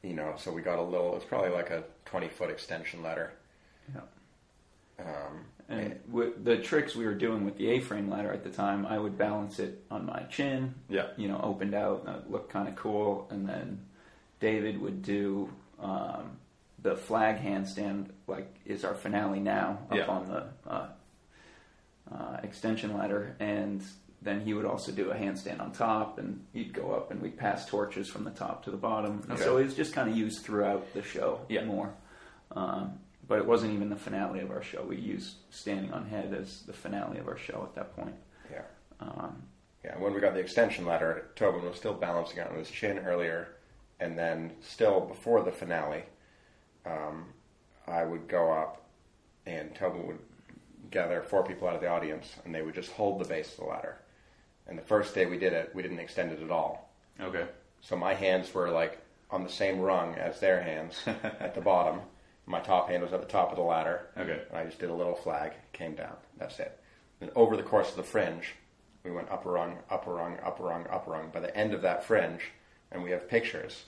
[0.01, 3.33] you know, so we got a little, it's probably like a 20 foot extension ladder.
[3.93, 5.05] Yeah.
[5.05, 8.85] Um, And with the tricks we were doing with the A-frame ladder at the time,
[8.85, 10.75] I would balance it on my chin.
[10.87, 11.07] Yeah.
[11.17, 13.27] You know, opened out, and it looked kind of cool.
[13.31, 13.81] And then
[14.39, 15.49] David would do
[15.81, 16.37] um,
[16.81, 20.05] the flag handstand, like is our finale now, up Yeah.
[20.07, 20.87] on the uh,
[22.11, 23.83] uh, extension ladder, and
[24.21, 27.37] then he would also do a handstand on top, and he'd go up, and we'd
[27.37, 29.21] pass torches from the top to the bottom.
[29.29, 29.41] Okay.
[29.41, 31.65] So it was just kind of used throughout the show Yeah.
[31.65, 31.93] more.
[32.51, 34.83] Um, but it wasn't even the finale of our show.
[34.83, 38.15] We used Standing on Head as the finale of our show at that point.
[38.51, 38.63] yeah.
[38.99, 39.43] Um,
[39.83, 42.99] Yeah, when we got the extension ladder, Tobin was still balancing it on his chin
[42.99, 43.55] earlier,
[43.99, 46.03] and then still before the finale,
[46.85, 47.25] um,
[47.87, 48.83] I would go up,
[49.45, 50.19] and Tobin would
[50.89, 53.57] gather four people out of the audience, and they would just hold the base of
[53.57, 53.97] the ladder.
[54.67, 56.93] And the first day we did it, we didn't extend it at all.
[57.19, 57.45] Okay.
[57.81, 62.01] So my hands were like on the same rung as their hands at the bottom.
[62.45, 64.07] My top hand was at the top of the ladder.
[64.17, 64.41] Okay.
[64.49, 66.15] And I just did a little flag, came down.
[66.37, 66.79] That's it.
[67.19, 68.55] Then over the course of the fringe,
[69.03, 71.29] we went up a rung, up a rung, up a rung, up a rung.
[71.33, 72.41] By the end of that fringe,
[72.91, 73.85] and we have pictures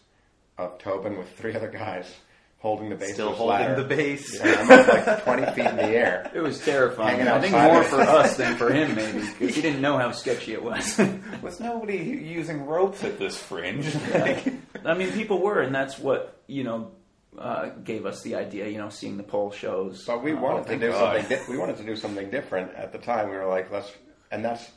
[0.58, 2.16] of Tobin with three other guys
[2.64, 3.76] holding the base Still holding ladder.
[3.84, 4.40] the base.
[4.42, 6.32] Up like 20 feet in the air.
[6.34, 7.22] it was terrifying.
[7.28, 10.54] I think more for us than for him, maybe, because he didn't know how sketchy
[10.54, 10.98] it was.
[11.44, 13.86] Was nobody using ropes at this fringe?
[14.86, 16.92] I mean, people were, and that's what you know
[17.38, 18.68] uh, gave us the idea.
[18.70, 20.06] You know, seeing the pole shows.
[20.06, 21.20] But we Uh, wanted to do God.
[21.20, 21.38] something.
[21.38, 23.30] Di- we wanted to do something different at the time.
[23.30, 23.92] We were like, let's,
[24.32, 24.72] and that's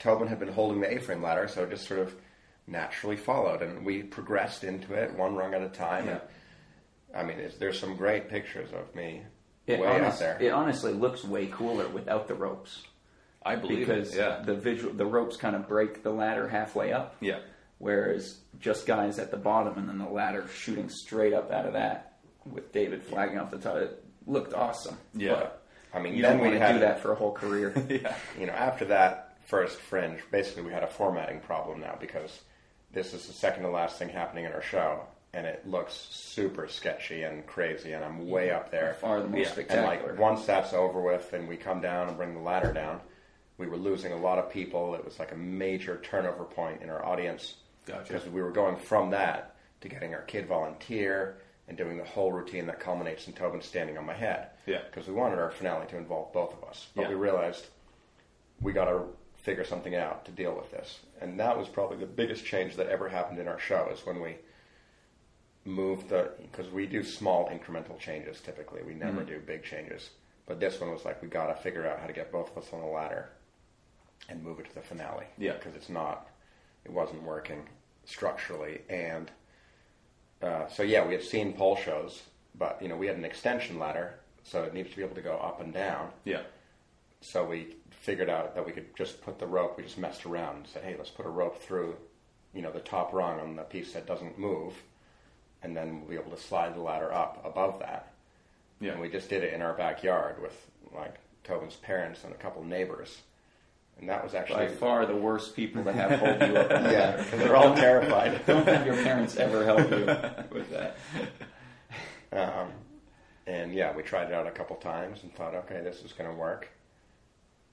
[0.00, 2.14] Tobin had been holding the A-frame ladder, so it just sort of
[2.66, 6.06] naturally followed, and we progressed into it one rung at a time.
[6.06, 6.12] Yeah.
[6.12, 6.20] And,
[7.18, 9.22] I mean, it's, there's some great pictures of me
[9.66, 10.38] It, way out there.
[10.40, 12.82] it honestly looks way cooler without the ropes
[13.44, 14.18] I believe because it.
[14.18, 14.42] Yeah.
[14.44, 17.16] the visual, the ropes kind of break the ladder halfway up.
[17.20, 17.40] Yeah.
[17.78, 21.72] whereas just guys at the bottom and then the ladder shooting straight up out of
[21.74, 23.76] that with David flagging off the top.
[23.76, 24.96] It looked awesome.
[25.14, 25.34] Yeah.
[25.34, 25.62] But
[25.94, 27.72] I mean, you then don't we want to had do that for a whole career.
[27.88, 28.14] yeah.
[28.38, 32.40] you know, after that first fringe, basically we had a formatting problem now because
[32.92, 35.02] this is the second to last thing happening in our show,
[35.38, 38.94] and it looks super sketchy and crazy, and I'm way up there.
[39.00, 40.10] Far the most And spectacular.
[40.12, 43.00] like once that's over with, and we come down and bring the ladder down,
[43.56, 44.96] we were losing a lot of people.
[44.96, 47.54] It was like a major turnover point in our audience
[47.86, 48.12] Gotcha.
[48.14, 52.32] because we were going from that to getting our kid volunteer and doing the whole
[52.32, 54.48] routine that culminates in Tobin standing on my head.
[54.66, 54.80] Yeah.
[54.90, 57.08] Because we wanted our finale to involve both of us, but Yeah.
[57.10, 57.66] we realized
[58.60, 59.04] we got to
[59.36, 60.98] figure something out to deal with this.
[61.20, 64.20] And that was probably the biggest change that ever happened in our show is when
[64.20, 64.36] we
[65.68, 68.82] moved the because we do small incremental changes typically.
[68.82, 70.10] We never do big changes.
[70.46, 72.62] But this one was like we got to figure out how to get both of
[72.62, 73.28] us on the ladder
[74.28, 75.26] and move it to the finale.
[75.36, 75.52] Yeah.
[75.52, 76.28] Because it's not
[76.84, 77.68] it wasn't working
[78.06, 79.30] structurally and
[80.40, 82.22] uh, so yeah, we had seen pole shows,
[82.56, 85.20] but you know, we had an extension ladder, so it needs to be able to
[85.20, 86.42] go up and down Yeah.
[87.20, 89.76] so we figured out that we could just put the rope.
[89.76, 91.96] We just messed around and said, "Hey, let's put a rope through,
[92.54, 94.74] you know, the top rung on the piece that doesn't move,
[95.62, 98.12] and then we'll be able to slide the ladder up above that."
[98.80, 98.92] Yeah.
[98.92, 100.54] And we just did it in our backyard with
[100.94, 103.18] like Tobin's parents and a couple neighbors,
[103.98, 106.70] and that was By actually far the worst people to have hold you up.
[106.92, 108.40] yeah, because they're all terrified.
[108.46, 110.06] Don't have your parents ever help you
[110.56, 110.96] with that.
[112.32, 112.68] Um,
[113.46, 116.30] and yeah, we tried it out a couple times and thought, okay, this is going
[116.30, 116.68] to work,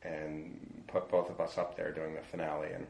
[0.02, 2.71] and put both of us up there doing the finale.
[2.74, 2.88] And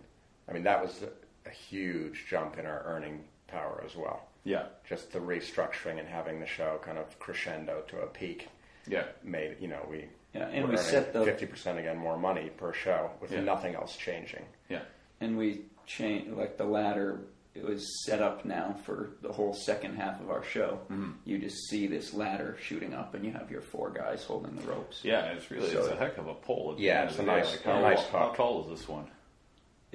[0.48, 1.04] I mean, that was
[1.46, 4.22] a huge jump in our earning power as well.
[4.46, 4.68] Yeah.
[4.88, 8.48] Just the restructuring and having the show kind of crescendo to a peak
[8.88, 9.04] Yeah.
[9.24, 12.72] made you know we Yeah, and we set the fifty percent again more money per
[12.72, 13.42] show with Yeah.
[13.42, 14.46] nothing else changing.
[14.70, 14.82] Yeah.
[15.22, 17.22] and we change like the ladder.
[17.56, 20.80] It was set up now for the whole second half of our show.
[20.92, 21.12] Mm-hmm.
[21.24, 24.64] You just see this ladder shooting up, and you have your four guys holding the
[24.64, 25.00] ropes.
[25.06, 26.74] Yeah, it's really So- it's a heck of a pole.
[26.74, 28.36] At Yeah, it's a the nice- Like, how, a nice how hook.
[28.36, 29.10] tall is this one?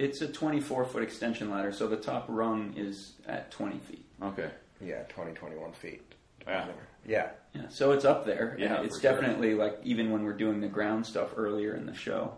[0.00, 4.04] It's a 24 foot extension ladder, so the top rung is at 20 feet.
[4.22, 4.48] Okay.
[4.80, 6.14] Yeah, 20, 21 feet.
[6.46, 6.68] Yeah.
[7.06, 7.28] Yeah.
[7.54, 8.56] Yeah, so it's up there.
[8.58, 9.12] Yeah, it's for sure.
[9.12, 12.32] definitely like even when we're doing the ground stuff earlier in the show,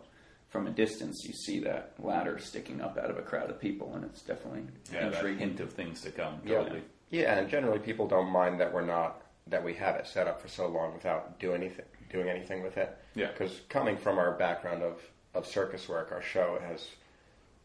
[0.48, 3.94] from a distance you see that ladder sticking up out of a crowd of people,
[3.94, 5.38] and it's definitely Yeah, that intriguing.
[5.38, 6.40] hint of things to come.
[6.44, 6.58] Yeah.
[6.58, 6.82] Totally.
[7.10, 10.40] Yeah, and generally people don't mind that we're not that we have it set up
[10.40, 12.96] for so long without doing anything doing anything with it.
[13.14, 13.28] Yeah.
[13.28, 15.00] Because coming from our background of
[15.34, 16.86] of circus work, our show has,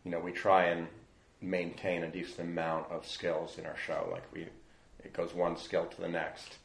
[0.07, 0.87] you know, we try and
[1.41, 4.07] maintain a decent amount of skills in our show.
[4.09, 4.43] Like we,
[5.03, 6.55] it goes one skill to the next,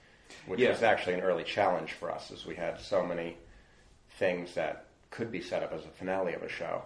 [0.46, 0.68] which Yeah.
[0.70, 3.36] was actually an early challenge for us, as we had so many
[4.10, 6.84] things that could be set up as a finale of a show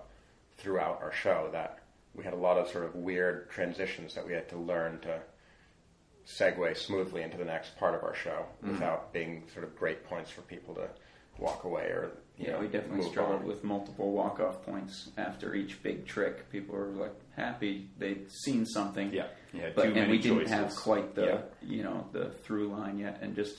[0.57, 1.81] throughout our show that
[2.15, 5.21] we had a lot of sort of weird transitions that we had to learn to
[6.27, 8.73] segue smoothly into the next part of our show mm-hmm.
[8.73, 10.89] without being sort of great points for people to
[11.39, 13.47] walk away or you Yeah, know, we definitely struggled on.
[13.47, 16.51] with multiple walk off points after each big trick.
[16.51, 19.13] People were like happy they'd seen something.
[19.13, 19.27] Yeah.
[19.53, 19.71] yeah.
[19.75, 21.39] but and we didn't have quite the Yeah.
[21.63, 23.57] you know the through line yet, and just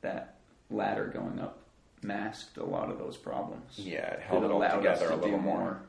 [0.00, 0.36] that
[0.70, 1.58] ladder going up
[2.02, 3.72] masked a lot of those problems.
[3.78, 5.80] Yeah, it held it all together to a little do more.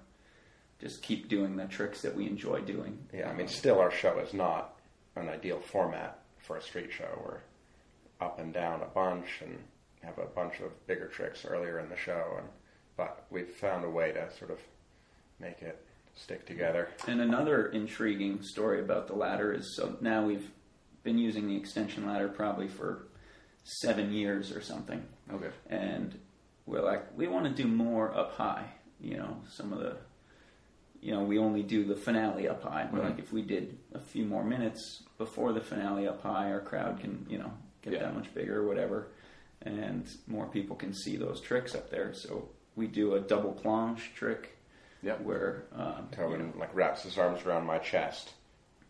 [0.79, 2.97] Just keep doing the tricks that we enjoy doing.
[3.13, 4.75] Yeah, I mean, still our show is not
[5.15, 7.17] an ideal format for a street show.
[7.25, 7.39] We're
[8.25, 9.57] up and down a bunch and
[10.05, 12.47] have a bunch of bigger tricks earlier in the show, and
[12.97, 14.59] but we've found a way to sort of
[15.39, 16.89] make it stick together.
[17.07, 20.49] And another intriguing story about the ladder is so now we've
[21.03, 23.07] been using the extension ladder probably for
[23.63, 25.03] seven years or something.
[25.33, 25.49] Okay.
[25.69, 26.17] and
[26.67, 28.65] we're like, we want to do more up high.
[28.99, 29.97] You know, some of the,
[30.99, 32.87] you know, we only do the finale up high.
[32.91, 33.19] We're like, mm-hmm.
[33.19, 37.25] if we did a few more minutes before the finale up high, our crowd can,
[37.29, 37.51] you know,
[37.83, 37.99] get Yeah.
[37.99, 39.09] that much bigger or whatever,
[39.65, 42.13] and more people can see those tricks up there.
[42.13, 44.57] So we do a double plonge trick
[45.03, 45.21] Yep.
[45.21, 48.33] where, um, you know, like wraps his arms around my chest,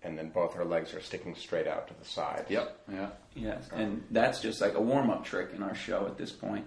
[0.03, 2.45] and then both her legs are sticking straight out to the side.
[2.49, 2.79] Yep.
[2.91, 3.09] Yeah.
[3.33, 6.65] Yes, and that's just like a warm up trick in our show at this point.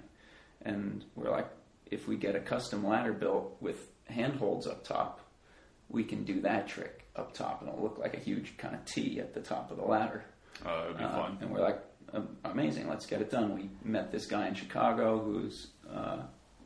[0.63, 1.47] And we're like,
[1.91, 5.21] if we get a custom ladder built with handholds up top,
[5.89, 8.85] we can do that trick up top, and it'll look like a huge kind of
[8.85, 10.25] T at the top of the ladder.
[10.67, 11.39] Uh, it'd be Uh, fun.
[11.41, 11.83] And we're like, "Um,
[12.45, 13.55] amazing, let's get it done.
[13.55, 16.19] We met this guy in Chicago who's uh,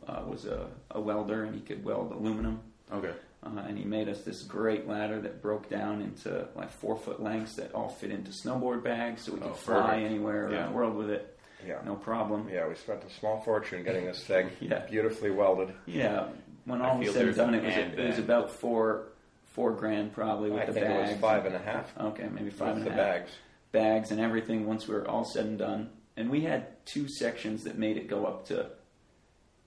[0.06, 2.60] uh, was a, a welder, and he could weld aluminum.
[2.92, 3.12] Okay.
[3.44, 7.20] Uh, and he made us this great ladder that broke down into like four foot
[7.22, 10.06] lengths that all fit into snowboard bags, so we could Oh, fly perfect.
[10.06, 11.78] anywhere around the world with it, Yeah.
[11.84, 12.48] no problem.
[12.52, 14.80] Yeah, we spent a small fortune getting this thing Yeah.
[14.80, 15.72] beautifully welded.
[15.86, 16.28] Yeah,
[16.66, 19.08] when all was said and done, it was and it was about four
[19.46, 21.10] four grand probably with I the think bags.
[21.10, 23.14] it was five and a half Okay, maybe five with and the a half.
[23.22, 23.30] bags.
[23.72, 25.90] Bags and everything once we were all said and done.
[26.16, 28.66] And we had two sections that made it go up to,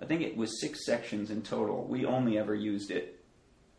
[0.01, 1.85] I think it was six sections in total.
[1.85, 3.23] We only ever used it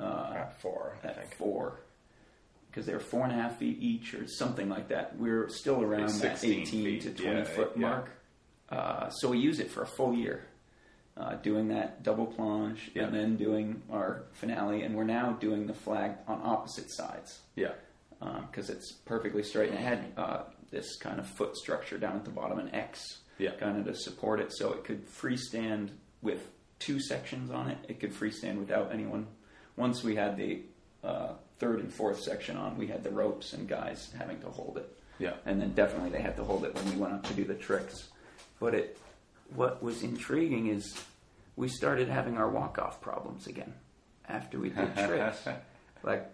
[0.00, 1.34] uh, At four, I at think.
[1.36, 1.80] four
[2.68, 5.16] because they're four and a half feet each or something like that.
[5.18, 7.80] We're still around that 18 feet, to 20 yeah, foot yeah.
[7.80, 8.10] mark.
[8.68, 10.44] Uh, so we use it for a full year,
[11.16, 13.04] uh, doing that double plunge Yeah.
[13.04, 14.82] and then doing our finale.
[14.82, 17.72] And we're now doing the flag on opposite sides Yeah.
[18.20, 22.24] Because it's perfectly straight and it had uh, this kind of foot structure down at
[22.24, 23.50] the bottom, an X, Yeah.
[23.52, 25.90] kind of to support it, so it could freestand
[26.22, 26.48] with
[26.78, 27.78] two sections on it.
[27.88, 29.26] It could freestand without anyone.
[29.76, 30.62] Once we had the
[31.04, 34.76] uh, third and fourth section on, we had the ropes and guys having to hold
[34.78, 35.34] it, Yeah.
[35.44, 37.54] and then definitely they had to hold it when we went up to do the
[37.54, 38.08] tricks.
[38.58, 38.98] But it,
[39.54, 40.98] what was intriguing is
[41.54, 43.72] we started having our walk off problems again
[44.28, 45.46] after we did tricks.
[46.02, 46.26] like,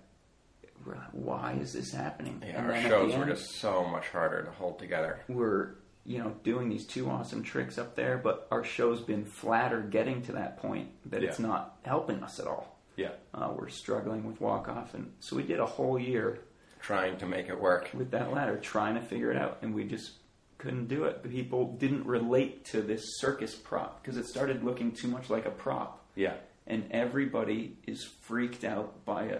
[0.86, 2.42] we're like, why is this happening?
[2.46, 5.20] Yeah, And our shows the were just so much harder to hold together.
[5.28, 9.80] we're you know doing these two awesome tricks up there, but our show's been flatter
[9.80, 12.76] getting to that point that it's not helping us at all.
[12.96, 13.10] Yeah.
[13.32, 16.40] Uh, we're struggling with walk off, and so we did a whole year
[16.80, 17.90] Trying to make it work.
[17.94, 20.10] with that ladder trying to figure it out, and we just
[20.58, 21.22] couldn't do it.
[21.22, 25.50] People didn't relate to this circus prop because it started looking too much like a
[25.50, 26.34] prop, Yeah.
[26.66, 29.38] and everybody is freaked out by a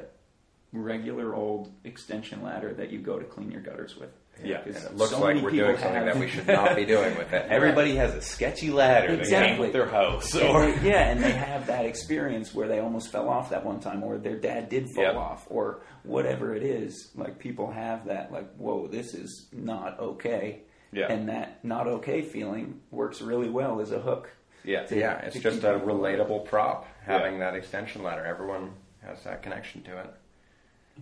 [0.73, 4.11] regular old extension ladder that you go to clean your gutters with.
[4.43, 4.63] Yeah.
[4.65, 7.33] And it looks so like we're doing something that we should not be doing with
[7.35, 7.47] it.
[7.51, 9.59] Everybody has a sketchy ladder Exactly.
[9.61, 10.35] with their house.
[10.35, 10.43] And
[10.83, 14.03] they- yeah, and they have that experience where they almost fell off that one time,
[14.03, 15.17] or their dad did fall Yep.
[15.17, 17.11] off, or whatever it is.
[17.15, 20.63] Like people have that, like, whoa, this is not okay.
[20.93, 21.13] Yeah.
[21.13, 24.31] And that not okay feeling works really well as a hook.
[24.65, 24.85] yeah.
[24.85, 27.51] to- Yeah, it's just a relatable prop having Yeah.
[27.51, 28.25] that extension ladder.
[28.25, 28.73] Everyone
[29.05, 30.07] has that connection to it.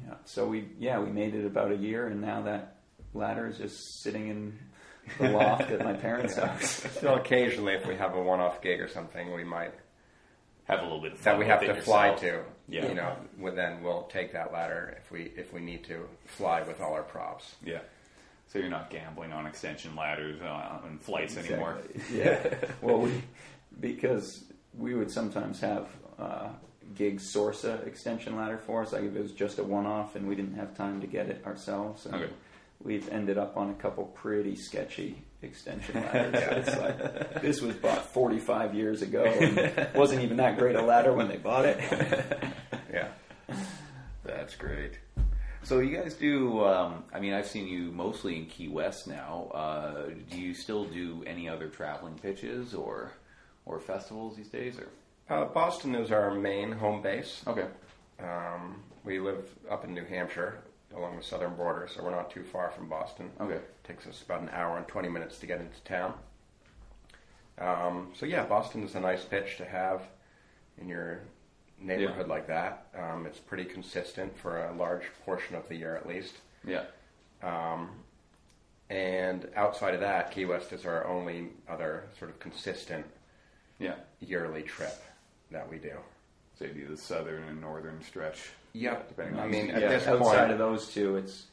[0.06, 0.14] Yeah.
[0.24, 2.76] So we, yeah, we made it about a year, and now that
[3.14, 4.58] ladder is just sitting in
[5.18, 6.86] the loft at my parents' house.
[7.00, 9.74] So occasionally, if we have a one-off gig or something, we might
[10.68, 12.44] Have a little bit of fun that we have to it fly yourself.
[12.44, 12.74] to.
[12.74, 12.86] Yeah.
[12.88, 16.62] You know, well, then we'll take that ladder if we if we need to fly
[16.62, 17.56] with all our props.
[17.64, 17.80] Yeah.
[18.46, 21.78] So you're not gambling on extension ladders uh, and flights anymore.
[22.12, 22.54] Yeah.
[22.82, 23.22] well, we
[23.80, 24.44] because
[24.78, 26.48] we would sometimes have uh,
[26.94, 28.92] gig Sorsa extension ladder for us.
[28.92, 32.06] Like it was just a one-off and we didn't have time to get it ourselves.
[32.06, 32.32] And Okay.
[32.82, 36.66] We've ended up on a couple pretty sketchy extension ladders.
[36.78, 39.24] Like this was bought 45 years ago.
[39.40, 41.78] And wasn't even that great a ladder when they bought it.
[42.92, 43.08] Yeah.
[44.24, 44.98] That's great.
[45.62, 46.64] So you guys do?
[46.64, 49.50] Um, I mean, I've seen you mostly in Key West now.
[49.54, 53.12] Uh, do you still do any other traveling pitches or
[53.66, 54.78] or festivals these days?
[54.78, 54.88] Or
[55.30, 57.42] Uh, Boston is our main home base.
[57.46, 57.68] okay,
[58.18, 60.58] Um, we live up in New Hampshire
[60.94, 63.30] along the southern border, so we're not too far from Boston.
[63.40, 66.14] okay, takes us about an hour and 20 minutes to get into town.
[67.58, 70.02] Um, so, yeah, Boston is a nice pitch to have
[70.78, 71.20] in your
[71.80, 72.88] neighborhood like that.
[72.98, 76.38] Um, it's pretty consistent for a large portion of the year at least.
[76.64, 76.86] yeah,
[77.40, 77.90] Um,
[78.88, 83.06] and outside of that, Key West is our only other sort of consistent
[83.78, 83.94] yeah.
[84.18, 85.00] yearly trip
[85.50, 85.92] that we do.
[86.58, 88.50] So you do the southern and northern stretch.
[88.74, 89.08] Yep.
[89.08, 91.46] Depending on I mean, the at Yeah, this outside point, of those two, it's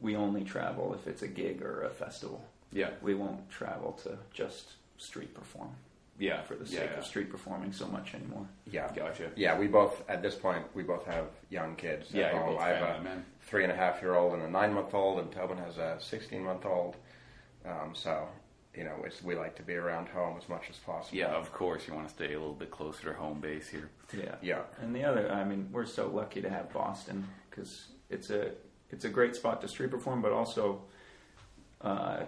[0.00, 2.44] we only travel if it's a gig or a festival.
[2.72, 2.90] Yeah.
[3.02, 5.70] We won't travel to just street perform
[6.18, 6.42] Yeah.
[6.42, 6.98] for the sake yeah.
[6.98, 8.46] of street performing so much anymore.
[8.70, 9.30] yeah, Gotcha.
[9.36, 12.08] yeah, we both at this point we both have young kids.
[12.12, 13.24] Yeah, you're both I have family a men.
[13.42, 15.96] three and a half year old and a nine month old, and Tobin has a
[16.00, 16.96] sixteen month old.
[17.66, 18.28] Um, so,
[18.76, 21.16] you know, it's, we like to be around home as much as possible.
[21.16, 21.86] Yeah, of course.
[21.86, 23.90] You want to stay a little bit closer to home base here.
[24.16, 24.34] Yeah.
[24.42, 24.62] Yeah.
[24.80, 28.52] And the other, I mean, we're so lucky to have Boston because it's a
[28.90, 30.82] it's a great spot to street perform, but also
[31.80, 32.24] uh,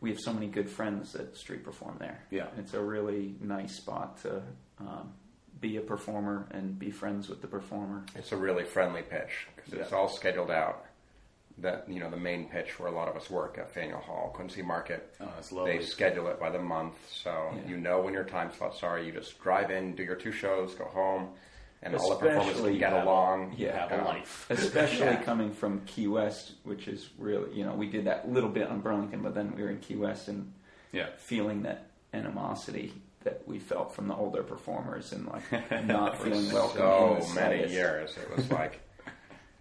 [0.00, 2.20] we have so many good friends that street perform there.
[2.30, 2.46] Yeah.
[2.58, 4.42] It's a really nice spot to
[4.80, 5.12] um,
[5.60, 8.04] be a performer and be friends with the performer.
[8.14, 10.84] It's a really friendly pitch because it's all scheduled out.
[11.60, 14.30] That you know, the main pitch where a lot of us work at Faneuil Hall,
[14.32, 15.14] Quincy Market.
[15.20, 15.78] Oh, that's lovely.
[15.78, 17.68] They schedule it by the month, so Yeah.
[17.70, 18.98] you know when your time slots are.
[19.00, 21.30] You just drive in, do your two shows, go home,
[21.82, 23.54] and all the performers Especially can get have- along.
[23.56, 24.04] You have Yeah.
[24.04, 24.46] a life.
[24.50, 25.22] Especially Yeah.
[25.22, 28.80] coming from Key West, which is really, you know, we did that little bit on
[28.80, 30.52] Burlington, but then we were in Key West and
[30.92, 31.08] Yeah.
[31.16, 32.92] feeling that animosity
[33.24, 35.42] that we felt from the older performers and like
[35.86, 37.20] not feeling welcome.
[37.20, 38.16] so many years.
[38.16, 38.80] It was like,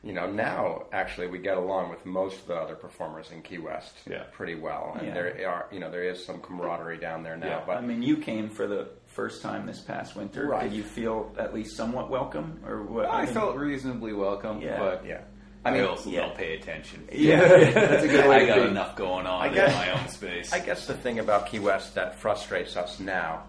[0.07, 3.57] you know, now actually we get along with most of the other performers in Key
[3.57, 4.23] West Yeah.
[4.31, 5.13] pretty well, and Yeah.
[5.13, 7.47] there are, you know, there is some camaraderie down there now.
[7.47, 7.63] Yeah.
[7.67, 10.47] But I mean, you came for the first time this past winter.
[10.47, 10.63] Right.
[10.63, 13.05] Did you feel at least somewhat welcome, or what?
[13.09, 14.79] I mean- felt reasonably welcome, Yeah.
[14.79, 15.21] but yeah,
[15.65, 16.21] I mean, also yeah.
[16.21, 17.05] don't pay attention.
[17.11, 17.41] Yeah,
[17.73, 18.67] that's a good way I to got be.
[18.69, 20.53] enough going on I in my own space.
[20.53, 23.43] I guess the thing about Key West that frustrates us now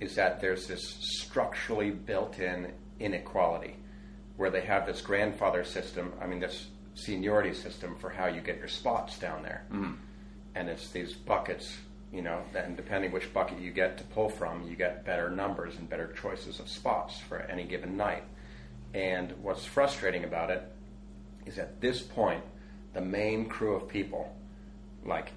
[0.00, 3.76] is that there's this structurally built-in inequality
[4.40, 6.14] where they have this grandfather system.
[6.18, 9.94] I mean, this seniority system for how you get your spots down there, mm.
[10.54, 11.76] and it's these buckets.
[12.10, 15.76] You know, and depending which bucket you get to pull from, you get better numbers
[15.76, 18.24] and better choices of spots for any given night.
[18.94, 20.62] And what's frustrating about it
[21.46, 22.42] is at this point,
[22.94, 24.34] the main crew of people,
[25.04, 25.30] like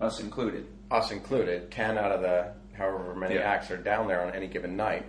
[0.00, 0.66] Us included.
[0.90, 3.52] us included, 10 out of the however many Yeah.
[3.52, 5.06] acts are down there on any given night,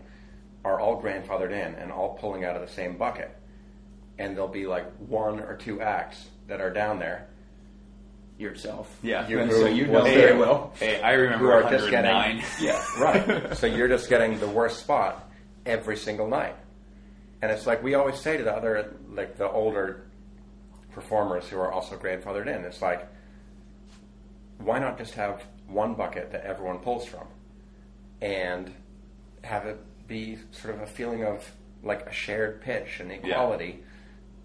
[0.64, 3.36] are all grandfathered in and all pulling out of the same bucket.
[4.20, 7.26] And there'll be like one or two acts that are down there
[8.38, 8.95] Yourself.
[9.03, 9.28] Yeah.
[9.28, 10.72] You- So you know Hey, very well.
[10.80, 12.45] Hey, I remember are just getting 109.
[12.61, 12.82] Yeah.
[12.97, 13.57] right.
[13.57, 15.30] so you're just getting the worst spot
[15.65, 16.55] every single night,
[17.41, 20.05] and it's like we always say to the other, like the older
[20.93, 22.63] performers who are also grandfathered in.
[22.63, 23.05] It's like,
[24.59, 27.28] why not just have one bucket that everyone pulls from,
[28.22, 28.72] and
[29.43, 31.49] have it be sort of a feeling of
[31.84, 33.84] like a shared pitch and equality.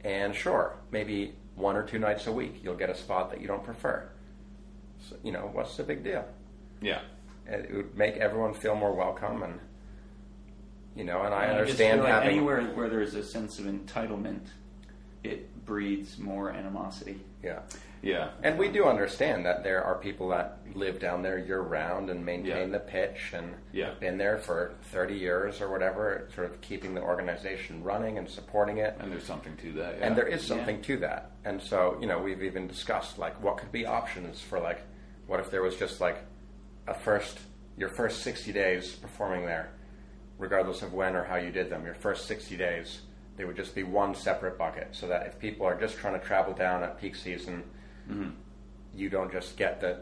[0.04, 3.46] And sure, maybe one or two nights a week you'll get a spot that you
[3.46, 4.08] don't prefer.
[5.08, 6.24] So, you know, what's the big deal?
[6.80, 7.00] Yeah.
[7.46, 9.58] it would make everyone feel more welcome and
[10.96, 13.58] you know and i I understand feel like having anywhere where there is a sense
[13.58, 14.46] of entitlement,
[15.22, 17.20] it breeds more animosity.
[17.42, 17.60] yeah
[18.04, 18.30] Yeah.
[18.42, 22.24] and we do understand that there are people that live down there year round and
[22.24, 22.78] maintain Yeah.
[22.78, 23.86] the pitch and Yeah.
[23.90, 28.28] have been there for 30 years or whatever sort of keeping the organization running and
[28.28, 29.98] supporting it And there's something to that.
[29.98, 30.06] Yeah.
[30.06, 33.56] and there is something to that and so you know we've even discussed like what
[33.56, 34.82] could be options for like
[35.26, 36.18] what if there was just like
[36.86, 37.38] a first
[37.78, 39.70] your first 60 days performing there
[40.38, 43.00] regardless of when or how you did them your first 60 days
[43.36, 46.24] They would just be one separate bucket so that if people are just trying to
[46.24, 47.64] travel down at peak season
[48.10, 48.30] Mm-hmm.
[48.94, 49.98] you don't just get the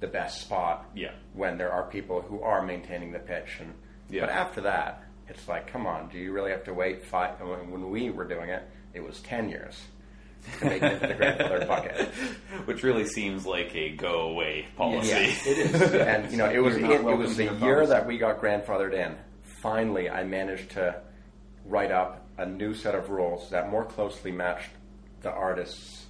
[0.00, 1.12] the best spot Yeah.
[1.34, 3.72] when there are people who are maintaining the pitch and
[4.10, 4.22] Yeah.
[4.22, 7.70] but after that it's like come on do you really have to wait five when
[7.70, 9.80] when we were doing it it was 10 years
[10.58, 12.08] to make it into the grandfather bucket
[12.66, 15.08] Which really seems like a go away policy.
[15.08, 15.82] Yeah, it is.
[15.94, 17.88] and you know, it was You're it, it was the year policy.
[17.90, 19.16] that we got grandfathered in.
[19.62, 21.00] Finally, I managed to
[21.66, 24.68] write up a new set of rules that more closely matched
[25.22, 26.03] the artist's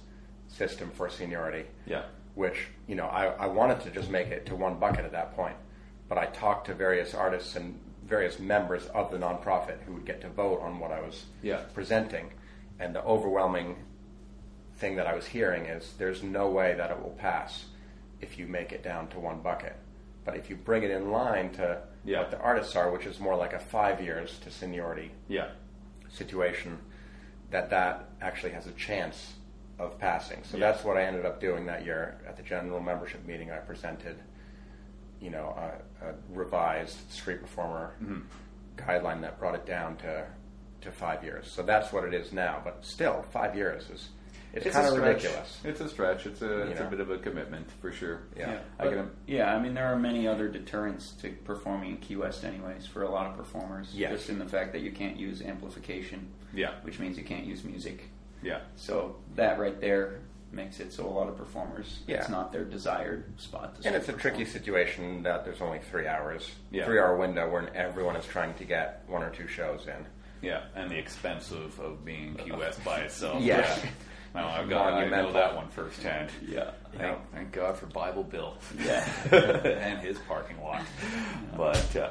[0.55, 1.65] system for seniority.
[1.85, 2.03] Yeah.
[2.35, 5.35] Which you know, I, I wanted to just make it to one bucket at that
[5.35, 5.55] point,
[6.09, 10.21] but I talked to various artists and various members of the nonprofit who would get
[10.21, 11.61] to vote on what I was Yeah.
[11.73, 12.29] presenting,
[12.79, 13.77] and the overwhelming
[14.77, 17.65] thing that I was hearing is there's no way that it will pass
[18.21, 19.75] if you make it down to one bucket.
[20.25, 22.19] But if you bring it in line to Yeah.
[22.19, 25.47] what the artists are, which is more like a five years to seniority Yeah.
[26.09, 26.79] situation,
[27.51, 29.34] that that actually has a chance
[29.79, 30.41] of passing.
[30.43, 30.71] So Yeah.
[30.71, 33.51] that's what I ended up doing that year at the general membership meeting.
[33.51, 34.17] I presented,
[35.19, 35.55] you know,
[36.01, 38.21] a, a revised street performer Mm-hmm.
[38.77, 40.25] guideline that brought it down to
[40.81, 41.49] to five years.
[41.49, 42.61] So that's what it is now.
[42.63, 44.09] But still, five years is
[44.53, 45.59] it's, It's kind of ridiculous.
[45.63, 46.25] It's a stretch.
[46.27, 46.85] It's a it's know.
[46.87, 48.21] a bit of a commitment for sure.
[48.37, 48.51] Yeah.
[48.51, 49.53] Yeah, I but- can- yeah.
[49.55, 53.09] I mean, there are many other deterrents to performing in Key West, anyways, for a
[53.09, 53.89] lot of performers.
[53.93, 54.11] Yes.
[54.11, 56.27] Just in the fact that you can't use amplification.
[56.53, 56.71] Yeah.
[56.83, 58.03] Which means you can't use music.
[58.45, 58.59] Yeah.
[58.75, 60.19] So that right there
[60.51, 62.17] makes it so a lot of performers, Yeah.
[62.17, 63.81] it's not their desired spot.
[63.81, 64.35] To And it's a perform.
[64.35, 66.85] tricky situation that there's only three hours, Yeah.
[66.85, 70.05] three hour window when everyone is trying to get one or two shows in.
[70.41, 73.41] Yeah, and the expense of, of being Key West by itself.
[73.41, 73.67] Yeah.
[74.35, 75.33] No, I've got, I know Monumental.
[75.33, 76.29] that one firsthand.
[76.45, 76.71] Yeah.
[76.97, 78.55] Thank, thank God for Bible Bill.
[78.77, 79.07] Yeah.
[79.31, 80.83] and his parking lot.
[81.57, 82.09] But uh,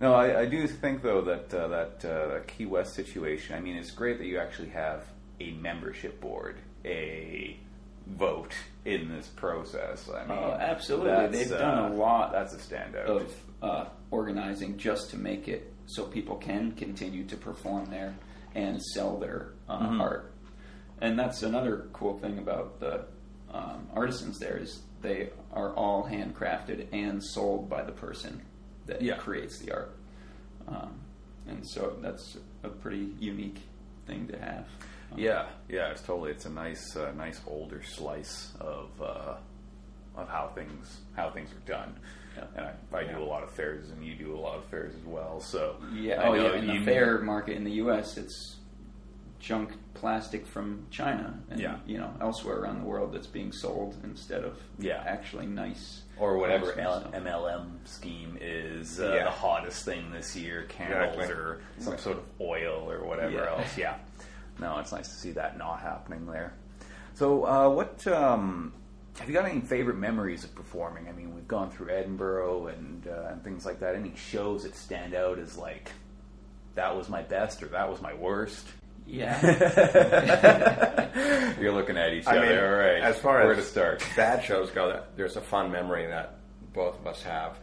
[0.00, 3.54] no, I, I do think though that uh, that uh, Key West situation.
[3.56, 5.04] I mean, it's great that you actually have
[5.40, 7.56] a membership board, a
[8.06, 8.52] vote
[8.84, 10.08] in this process.
[10.14, 11.26] I mean, Oh, absolutely.
[11.28, 13.06] They've uh, done a lot That's a standout.
[13.06, 18.14] of uh, organizing just to make it so people can continue to perform there
[18.54, 20.00] and sell their uh, Mm-hmm.
[20.00, 20.30] art.
[21.00, 23.06] And that's another cool thing about the
[23.52, 28.40] um, artisans there is they are all handcrafted and sold by the person
[28.86, 29.16] that Yeah.
[29.16, 29.96] creates the art.
[30.68, 30.94] Um,
[31.48, 33.60] and so that's a pretty unique
[34.06, 34.66] thing to have.
[35.14, 36.30] Um, Yeah, yeah, it's totally.
[36.30, 39.34] It's a nice, uh, nice older slice of uh,
[40.16, 41.98] of how things how things are done.
[42.36, 42.44] Yeah.
[42.56, 44.94] And I, I do a lot of fairs, and you do a lot of fairs
[44.94, 45.40] as well.
[45.40, 46.20] So Yeah.
[46.22, 46.54] I Oh, yeah.
[46.56, 48.56] In the fair market in the U.S., it's
[49.38, 51.76] junk plastic from China and Yeah.
[51.86, 55.02] you know elsewhere around the world that's being sold instead of Yeah.
[55.06, 59.24] actually nice or whatever L- MLM scheme is uh, Yeah.
[59.24, 60.64] the hottest thing this year.
[60.68, 61.34] Candles Exactly.
[61.34, 63.50] or some sort of oil or whatever Yeah.
[63.50, 63.76] else.
[63.78, 63.96] Yeah.
[64.58, 66.54] No, it's nice to see that not happening there.
[67.14, 68.72] So, uh, what um,
[69.18, 71.08] have you got any favorite memories of performing?
[71.08, 73.94] I mean, we've gone through Edinburgh and uh, and things like that.
[73.94, 75.90] Any shows that stand out as like
[76.74, 78.66] that was my best or that was my worst?
[79.06, 79.38] Yeah.
[81.60, 82.46] You're looking at each I other.
[82.48, 83.02] mean, All right.
[83.02, 84.02] as far where as to start?
[84.16, 86.36] bad shows go, there's a fun memory that
[86.72, 87.58] both of us have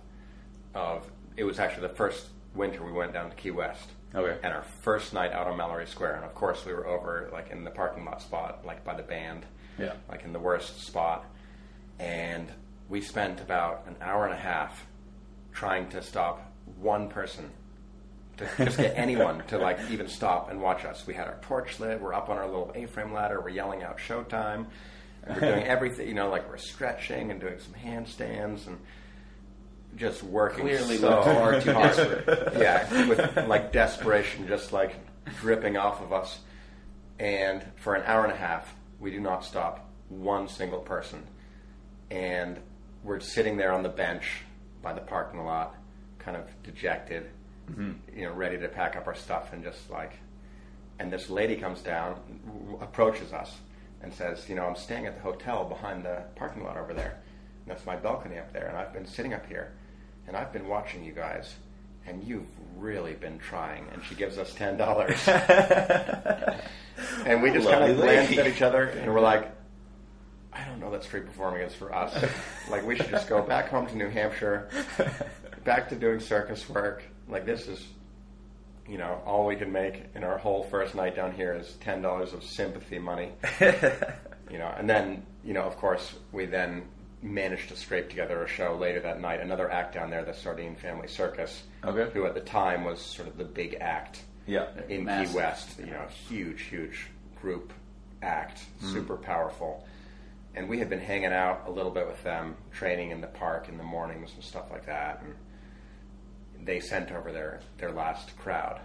[0.73, 3.89] of it was actually the first winter we went down to Key West.
[4.13, 4.37] Okay.
[4.43, 7.49] And our first night out on Mallory Square, and of course we were over like
[7.51, 9.45] in the parking lot spot, like by the band,
[9.77, 9.93] Yeah.
[10.09, 11.25] like in the worst spot,
[11.99, 12.51] and
[12.89, 14.85] we spent about an hour and a half
[15.53, 17.49] trying to stop one person
[18.37, 21.05] to just get anyone to like even stop and watch us.
[21.07, 22.01] We had our torch lit.
[22.01, 23.39] We're up on our little A-frame ladder.
[23.39, 24.65] We're yelling out "Showtime!"
[25.23, 26.07] And we're doing everything.
[26.07, 28.77] You know, like we're stretching and doing some handstands and
[29.95, 30.61] just working.
[30.61, 32.23] Clearly so far too hard.
[32.57, 34.95] yeah, with like desperation, just like
[35.39, 36.39] dripping off of us.
[37.19, 41.23] And for an hour and a half, we do not stop one single person.
[42.09, 42.59] And
[43.03, 44.43] we're sitting there on the bench
[44.81, 45.75] by the parking lot,
[46.19, 47.29] kind of dejected,
[47.77, 50.13] you know, ready to pack up our stuff and just like.
[50.99, 53.55] And this lady comes down, w- approaches us,
[54.03, 57.17] and says, "You know, I'm staying at the hotel behind the parking lot over there.
[57.63, 59.71] And that's my balcony up there, and I've been sitting up here,
[60.27, 61.55] and I've been watching you guys,
[62.05, 65.27] and you've really been trying." And she gives us ten dollars,
[67.25, 69.51] and we just kind of glanced at each other, and we're like,
[70.53, 72.13] I don't know that street performing is for us.
[72.69, 74.69] like, we should just go back home to New Hampshire,
[75.63, 77.03] back to doing circus work.
[77.29, 77.85] Like, this is,
[78.87, 82.01] you know, all we can make in our whole first night down here is ten
[82.01, 83.31] dollars of sympathy money.
[83.61, 86.83] you know, and then, you know, of course, we then
[87.21, 89.39] managed to scrape together a show later that night.
[89.39, 92.11] Another act down there, the Sardine Family Circus, Okay.
[92.13, 94.67] who at the time was sort of the big act Yeah.
[94.89, 95.31] in Massive.
[95.31, 95.79] Key West.
[95.79, 97.07] You know, huge, huge
[97.39, 97.73] group
[98.21, 98.91] act, mm.
[98.91, 99.85] super powerful.
[100.55, 103.69] And we had been hanging out a little bit with them, training in the park
[103.69, 105.21] in the mornings and stuff like that.
[105.23, 108.79] And they sent over their, their last crowd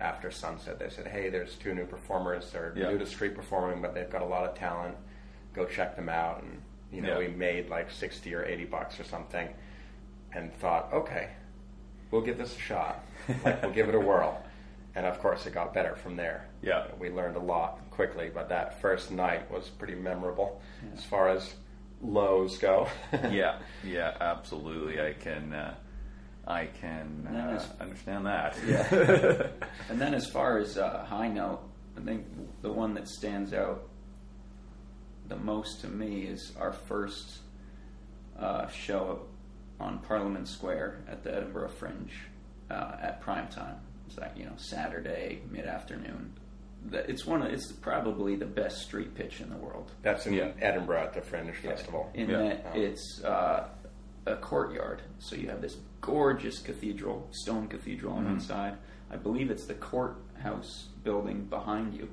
[0.00, 0.78] after sunset.
[0.78, 2.50] They said, "Hey, there's two new performers.
[2.52, 2.90] They're Yeah.
[2.90, 4.96] new to street performing, but they've got a lot of talent.
[5.54, 6.61] Go check them out." And
[6.92, 7.28] you know, Yeah.
[7.28, 9.48] we made like sixty or eighty bucks or something,
[10.32, 11.30] and thought, "Okay,
[12.10, 13.04] we'll give this a shot.
[13.44, 14.42] Like, we'll give it a whirl."
[14.94, 16.48] And of course, it got better from there.
[16.60, 16.88] Yeah.
[17.00, 20.60] we learned a lot quickly, but that first night was pretty memorable
[20.94, 21.54] as far as
[22.02, 22.88] lows go.
[23.30, 25.00] yeah, yeah, absolutely.
[25.00, 25.74] I can, uh,
[26.46, 28.54] I can uh, as- understand that.
[28.66, 29.46] Yeah.
[29.88, 31.60] and then as far as uh, high note,
[31.96, 32.26] I think
[32.60, 33.88] the one that stands out
[35.28, 37.38] the most to me is our first
[38.38, 39.22] uh, show
[39.80, 42.12] on Parliament Square at the Edinburgh Fringe
[42.70, 43.76] uh, at prime time.
[44.06, 46.32] It's like you know Saturday mid afternoon.
[46.92, 47.42] It's one.
[47.42, 49.90] Of, it's probably the best street pitch in the world.
[50.02, 50.50] That's in Yeah.
[50.60, 52.10] Edinburgh at the Fringe Festival.
[52.14, 52.38] In Yeah.
[52.38, 53.68] that it's uh,
[54.26, 58.76] a courtyard, so you have this gorgeous cathedral, stone cathedral on one side.
[59.10, 62.08] I believe it's the courthouse building behind you.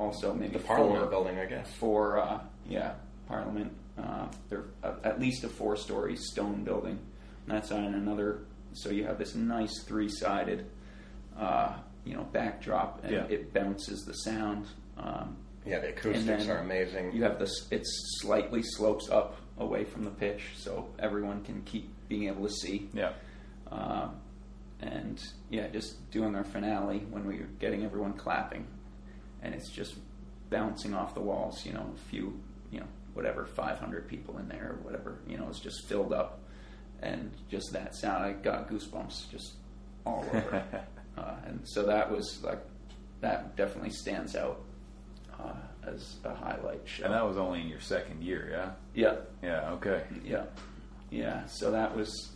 [0.00, 1.70] Also, maybe The Parliament building, I guess.
[1.74, 2.94] Four, uh, yeah,
[3.28, 3.70] Parliament.
[3.98, 6.98] Uh, they're uh, at least a four-story stone building.
[7.46, 8.40] And that's on another.
[8.72, 10.64] So you have this nice three-sided,
[11.38, 11.74] uh,
[12.04, 13.24] you know, backdrop, and Yeah.
[13.28, 14.66] it bounces the sound.
[14.96, 15.36] Um,
[15.66, 17.12] Yeah, the acoustics are amazing.
[17.12, 17.82] You have this; it
[18.20, 22.88] slightly slopes up away from the pitch, so everyone can keep being able to see.
[22.94, 23.12] Yeah,
[23.70, 24.16] Um,
[24.80, 28.66] and yeah, just doing our finale when we were getting everyone clapping,
[29.42, 29.94] and it's just
[30.50, 31.64] bouncing off the walls.
[31.64, 32.38] You know, a few,
[32.70, 35.18] you know, whatever, 500 people in there, or whatever.
[35.28, 36.40] You know, it's just filled up,
[37.02, 39.54] and just that sound, I got goosebumps just
[40.06, 40.62] all over.
[41.18, 42.60] uh, and so that was like,
[43.20, 44.62] that definitely stands out
[45.38, 45.52] uh,
[45.86, 47.04] as a highlight show.
[47.04, 48.48] and that was only in your second year.
[48.52, 50.02] Yeah, yeah, yeah, okay.
[50.24, 50.44] yeah,
[51.10, 51.44] yeah.
[51.46, 52.30] So that was,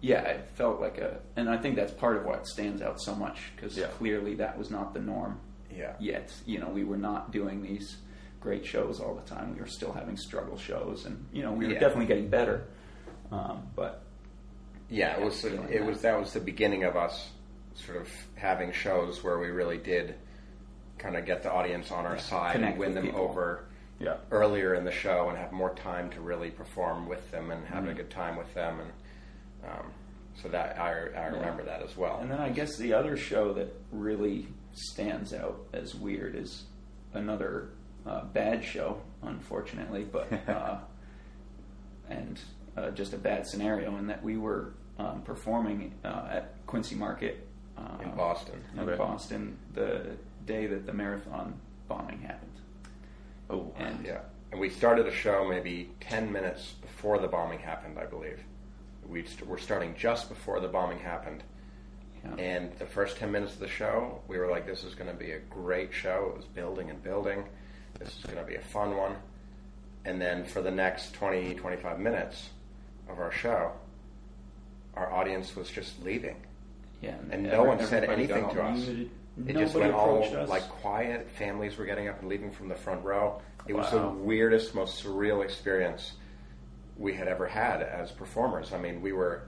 [0.00, 3.14] yeah, it felt like a, and I think that's part of what stands out so
[3.14, 3.86] much because Yeah.
[3.98, 5.38] clearly that was not the norm
[5.76, 5.94] yeah.
[5.98, 6.32] yet.
[6.46, 7.96] You know, we were not doing these
[8.40, 9.54] great shows all the time.
[9.54, 11.80] We were still having struggle shows, and you know, we were Yeah.
[11.80, 12.64] definitely getting better.
[13.30, 14.02] Um, but
[14.88, 15.44] Yeah, it was.
[15.44, 15.84] It that.
[15.84, 17.30] was that was the beginning of us
[17.74, 20.14] sort of having shows where we really did
[20.98, 23.20] kind of get the audience on our side Connect and win them people.
[23.22, 23.64] over
[24.00, 27.62] Yeah, earlier in the show and have more time to really perform with them and
[27.64, 27.74] Mm-hmm.
[27.74, 28.90] have a good time with them and
[29.70, 29.92] um,
[30.42, 32.18] so that I, I remember that as well.
[32.20, 36.64] And then I guess the other show that really stands out as weird is
[37.14, 37.70] another
[38.06, 40.78] uh, bad show, unfortunately, but uh,
[42.08, 42.40] and
[42.76, 47.46] uh, just a bad scenario in that we were um, performing uh, at Quincy Market
[47.78, 48.62] uh, in Boston.
[48.74, 48.96] in Okay.
[48.96, 50.06] Boston the
[50.46, 51.54] day that the marathon
[51.88, 52.50] bombing happened.
[53.48, 54.20] Oh, And Yeah,
[54.52, 58.40] and we started a show maybe ten minutes before the bombing happened, I believe.
[59.08, 61.42] We st- were starting just before the bombing happened,
[62.24, 62.34] Yeah.
[62.36, 65.16] And the first 10 minutes of the show, we were like, this is going to
[65.16, 66.30] be a great show.
[66.32, 67.44] It was building and building.
[67.98, 69.16] This is going to be a fun one.
[70.04, 72.50] And then for the next 20, 25 minutes
[73.08, 73.72] of our show,
[74.94, 76.36] our audience was just leaving.
[77.00, 78.78] Yeah, And no every- one said anything to us.
[78.86, 79.10] muted.
[79.46, 80.48] It just went all us.
[80.48, 81.30] like quiet.
[81.30, 83.40] Families were getting up and leaving from the front row.
[83.66, 86.12] It was the weirdest, most surreal experience
[86.98, 88.72] we had ever had as performers.
[88.74, 89.44] I mean, we were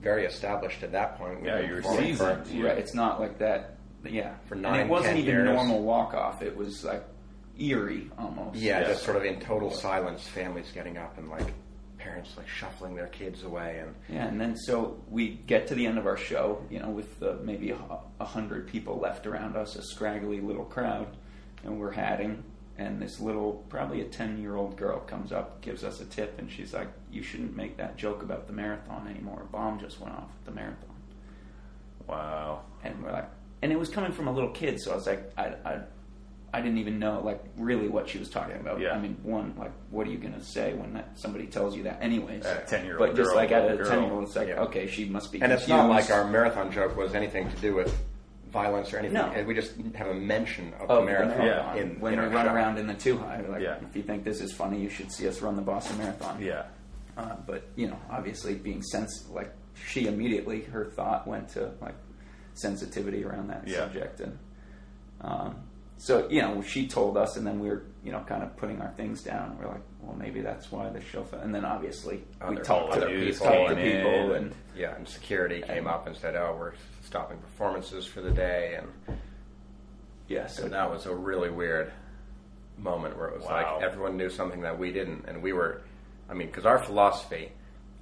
[0.00, 1.40] very established at that point.
[1.42, 2.64] We'd Yeah, you were performing for- seasoned.
[2.64, 3.76] Right, it's not like that.
[4.04, 5.48] Yeah, For and it wasn't even years.
[5.48, 6.42] normal walk off.
[6.42, 7.04] It was like
[7.58, 8.58] eerie almost.
[8.58, 8.88] Yeah, Yeah.
[8.88, 11.52] just sort of in total silence, families getting up and like
[11.96, 15.86] parents like shuffling their kids away and Yeah, and then so we get to the
[15.86, 17.78] end of our show, you know, with uh, maybe a,
[18.20, 21.16] a hundred people left around us, a scraggly little crowd,
[21.62, 22.42] and we're hatting.
[22.76, 26.74] And this little, probably a ten-year-old girl comes up, gives us a tip, and she's
[26.74, 29.42] like, "You shouldn't make that joke about the marathon anymore.
[29.42, 30.90] A bomb just went off at the marathon."
[32.08, 32.60] Wow.
[32.82, 33.28] And we're like,
[33.62, 35.80] and it was coming from a little kid, so I was like, I, I,
[36.52, 38.80] I didn't even know like really what she was talking about.
[38.80, 38.90] Yeah.
[38.92, 41.98] I mean, one, like, what are you gonna say when that somebody tells you that,
[42.02, 42.44] anyways?
[42.44, 44.60] A 10-year-old but just girl, like at a ten-year-old, it's like, Yeah.
[44.64, 45.40] okay, she must be.
[45.40, 47.96] and it's not like our marathon joke was anything to do with
[48.52, 49.14] violence or anything.
[49.14, 49.24] No.
[49.34, 51.78] And We just have a mention of, of the the marathon marathon.
[51.78, 52.54] in, when in we run show.
[52.54, 53.40] around in the two high.
[53.48, 53.78] Like, Yeah.
[53.88, 56.40] if you think this is funny, you should see us run the Boston Marathon.
[56.40, 56.66] Yeah.
[57.16, 59.52] Uh, but you know, obviously, being sensitive, like
[59.88, 61.94] she immediately, her thought went to like
[62.54, 63.78] sensitivity around that Yeah.
[63.78, 64.38] subject, and
[65.20, 65.56] um,
[65.98, 68.80] so you know, she told us, and then we were you know kind of putting
[68.80, 69.56] our things down.
[69.58, 71.22] We're like, well, maybe that's why the show.
[71.24, 71.40] Fell.
[71.40, 74.96] And then obviously we talked to other people, people talked to people, in and Yeah,
[74.96, 79.18] and security came up and said, "Oh, we're stopping performances for the day," and
[80.28, 81.92] yeah, so So that was a really weird
[82.78, 83.76] moment where it was Wow.
[83.78, 85.82] like everyone knew something that we didn't, and we were,
[86.34, 87.52] I mean, because our philosophy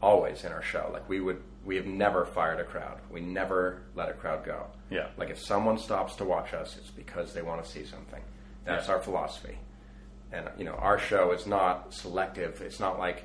[0.01, 2.99] always in our show, like we would, we have never fired a crowd.
[3.11, 4.69] We never let a crowd go.
[4.91, 5.09] Yeah.
[5.19, 8.23] Like if someone stops to watch us, it's because they want to see something.
[8.65, 8.95] That's Yeah.
[8.95, 9.59] our philosophy.
[10.33, 12.63] And you know, our show is not selective.
[12.63, 13.25] It's not like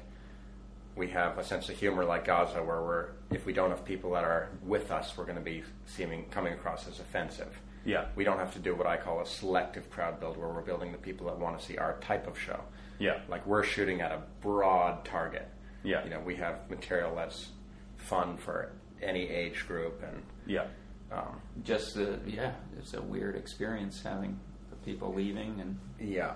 [0.97, 4.11] we have a sense of humor like Gazzo, where we're if we don't have people
[4.11, 7.57] that are with us, we're going to be seeming coming across as offensive.
[7.85, 8.07] Yeah.
[8.17, 10.91] We don't have to do what I call a selective crowd build, where we're building
[10.91, 12.59] the people that want to see our type of show.
[12.99, 13.19] Yeah.
[13.29, 15.47] Like we're shooting at a broad target.
[15.83, 16.03] Yeah.
[16.03, 17.49] You know, we have material that's
[17.97, 18.71] fun for
[19.01, 20.65] any age group, and Yeah.
[21.11, 24.39] um, just the yeah, it's a weird experience having
[24.69, 26.33] the people leaving and yeah,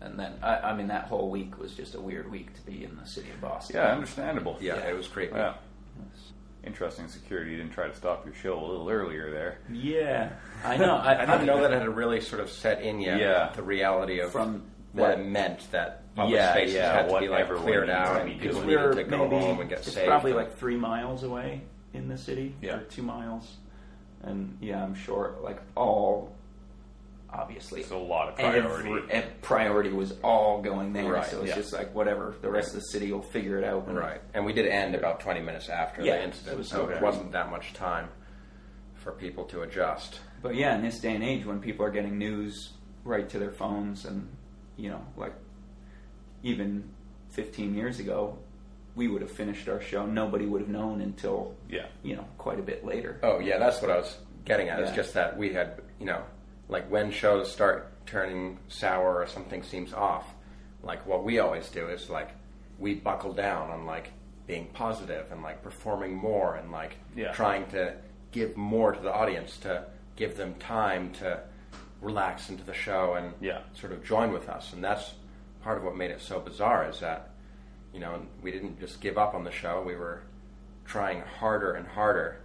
[0.00, 2.84] And then, I, I mean, that whole week was just a weird week to be
[2.84, 3.76] in the city of Boston.
[3.76, 4.56] Yeah, understandable.
[4.60, 5.34] yeah, it was creepy.
[5.36, 5.54] Yeah.
[6.64, 9.58] Interesting security didn't try to stop your show a little earlier there.
[9.72, 10.30] Yeah,
[10.64, 10.96] I know.
[10.96, 13.18] I, I didn't know that it had really sort of set in yet.
[13.20, 13.52] Yeah.
[13.54, 14.62] The reality of From
[14.92, 17.90] what that- it meant that public Yeah, spaces yeah, had to what be like cleared
[17.90, 20.06] out, to and people needed we're to go maybe home and get it's safe.
[20.06, 21.62] probably like three miles away
[21.94, 22.76] in the city, Yeah.
[22.76, 23.56] or two miles.
[24.22, 26.34] And yeah, I'm sure like all
[27.30, 29.26] obviously It's a lot of every- priority.
[29.42, 31.12] priority was all going there.
[31.12, 31.54] Right, so it's yeah.
[31.56, 32.34] just like whatever.
[32.40, 33.86] The rest of the city will figure it out.
[33.86, 36.68] when- Right, and we did end about 20 minutes after Yeah, the incident, it was
[36.70, 36.94] so okay.
[36.94, 38.08] it wasn't that much time
[38.94, 40.20] for people to adjust.
[40.40, 42.72] But yeah, in this day and age, when people are getting news
[43.04, 44.28] right to their phones, and
[44.78, 45.34] you know, like
[46.42, 46.88] even
[47.30, 48.38] 15 years ago,
[48.94, 50.06] we would have finished our show.
[50.06, 51.86] Nobody would have known until Yeah.
[52.02, 53.20] you know quite a bit later.
[53.22, 54.80] Oh yeah, that's what I was getting at.
[54.80, 56.22] It's just that we had, you know,
[56.68, 60.26] like when shows start turning sour or something seems off,
[60.82, 62.30] like what we always do is like
[62.78, 64.10] we buckle down on like
[64.46, 67.32] being positive and like performing more and like Yeah.
[67.32, 67.94] trying to
[68.32, 69.84] give more to the audience to
[70.16, 71.40] give them time to
[72.00, 73.60] relax into the show and Yeah.
[73.74, 74.72] sort of join with us.
[74.72, 75.14] And that's
[75.62, 77.30] part of what made it so bizarre is that,
[77.92, 79.82] you know, we didn't just give up on the show.
[79.82, 80.22] We were
[80.84, 82.36] trying harder and harder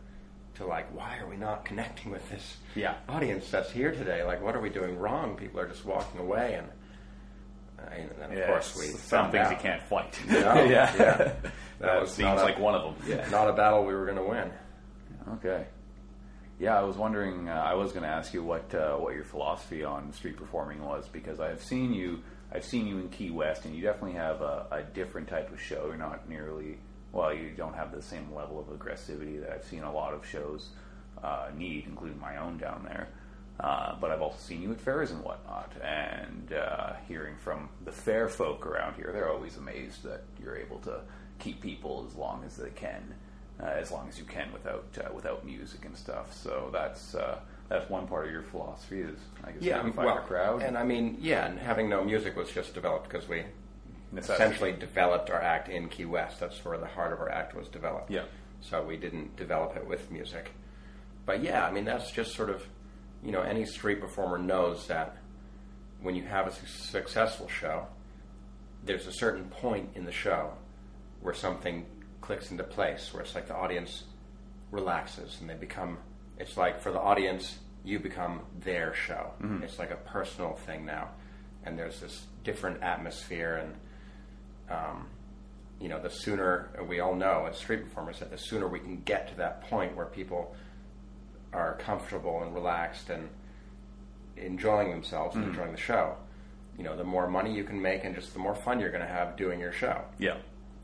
[0.55, 2.95] to like, why are we not connecting with this Yeah.
[3.09, 4.23] audience that's here today?
[4.23, 5.35] Like, what are we doing wrong?
[5.35, 6.67] People are just walking away, and,
[7.91, 9.51] and then of Yeah, course we some found things out.
[9.51, 10.19] you can't fight.
[10.29, 10.65] No, yeah.
[10.65, 10.93] yeah.
[11.17, 11.35] that,
[11.79, 13.09] That was seems a- like one of them.
[13.09, 14.51] Yeah, not a battle we were going to win.
[15.35, 15.65] Okay.
[16.63, 17.49] Yeah, I was wondering.
[17.49, 20.81] Uh, I was going to ask you what uh, what your philosophy on street performing
[20.81, 22.23] was because I've seen you.
[22.53, 25.59] I've seen you in Key West, and you definitely have a, a different type of
[25.59, 25.87] show.
[25.87, 26.77] You're not nearly
[27.11, 27.33] well.
[27.33, 30.69] You don't have the same level of aggressivity that I've seen a lot of shows
[31.21, 33.09] uh, need, including my own down there.
[33.59, 37.91] Uh, but I've also seen you at fairs and whatnot, and uh, hearing from the
[37.91, 41.01] fair folk around here, they're always amazed that you're able to
[41.39, 43.15] keep people as long as they can
[43.59, 46.33] as long as you can without uh, without music and stuff.
[46.33, 47.39] So that's uh,
[47.69, 50.61] that's one part of your philosophy is I guess Yeah, find well, a crowd.
[50.61, 53.43] and I mean, yeah, and having no music was just developed because we
[54.11, 54.43] Necessity.
[54.43, 56.39] essentially developed our act in Key West.
[56.39, 58.11] That's where the heart of our act was developed.
[58.11, 58.23] Yeah.
[58.61, 60.51] so we didn't develop it with music.
[61.25, 62.65] But yeah, I mean that's just sort of,
[63.23, 65.17] you know, any street performer knows that
[66.01, 67.87] when you have a su- successful show,
[68.83, 70.51] there's a certain point in the show
[71.21, 71.85] where something
[72.23, 74.03] clicks into place, where it's like the audience
[74.71, 75.97] relaxes and they become.
[76.39, 79.31] It's like for the audience, you become their show.
[79.63, 81.09] It's like a personal thing now,
[81.65, 83.75] and there's this different atmosphere and
[84.69, 85.07] um,
[85.79, 89.01] you know, the sooner we all know as street performers that the sooner we can
[89.01, 90.55] get to that point where people
[91.51, 93.27] are comfortable and relaxed and
[94.37, 96.15] enjoying themselves and enjoying the show,
[96.77, 99.03] you know, the more money you can make and just the more fun you're going
[99.03, 100.01] to have doing your show.
[100.17, 100.37] Yeah.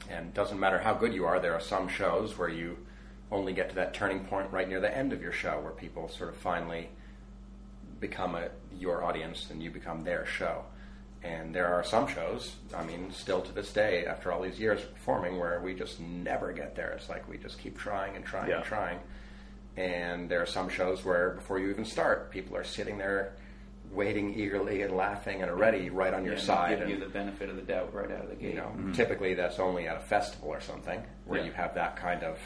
[0.10, 2.78] And it doesn't matter how good you are, there are some shows where you
[3.32, 6.10] only get to that turning point right near the end of your show where people
[6.10, 6.90] sort of finally
[8.00, 10.64] become a, your audience and you become their show.
[11.22, 14.82] And there are some shows, I mean, still to this day, after all these years
[14.82, 16.92] of performing, where we just never get there.
[16.92, 18.58] It's like we just keep trying and trying Yeah.
[18.58, 19.00] and trying.
[19.76, 23.34] And there are some shows where before you even start, people are sitting there
[23.92, 26.70] waiting eagerly and laughing and already right on your Yeah, side.
[26.72, 28.54] Give and- you the benefit of the doubt right out of the gate.
[28.54, 28.92] you know, mm-hmm.
[28.94, 31.46] typically that's only at a festival or something where Yeah.
[31.48, 32.38] you have that kind of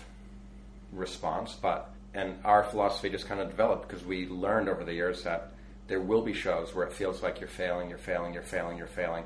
[0.92, 1.54] response.
[1.62, 5.52] But and our philosophy just kind of developed because we learned over the years that
[5.88, 8.88] there will be shows where it feels like you're failing, you're failing, you're failing, you're
[8.88, 9.24] failing,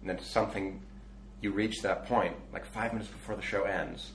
[0.00, 0.80] and then something
[1.40, 4.12] you reach that point like five minutes before the show ends,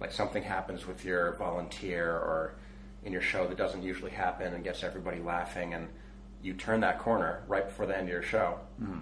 [0.00, 2.54] like something happens with your volunteer or
[3.04, 5.88] in your show that doesn't usually happen and gets everybody laughing and
[6.46, 8.98] you turn that corner right before the end of your show hmm.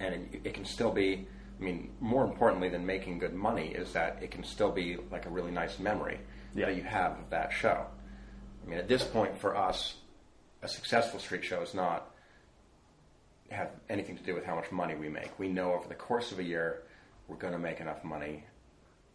[0.00, 1.26] and it, it can still be
[1.58, 5.24] i mean more importantly than making good money is that it can still be like
[5.26, 6.18] a really nice memory
[6.54, 6.66] Yeah.
[6.66, 7.86] that you have of that show
[8.64, 9.94] i mean at this point for us
[10.62, 12.10] a successful street show is not
[13.50, 16.32] have anything to do with how much money we make we know over the course
[16.32, 16.82] of a year
[17.28, 18.44] we're going to make enough money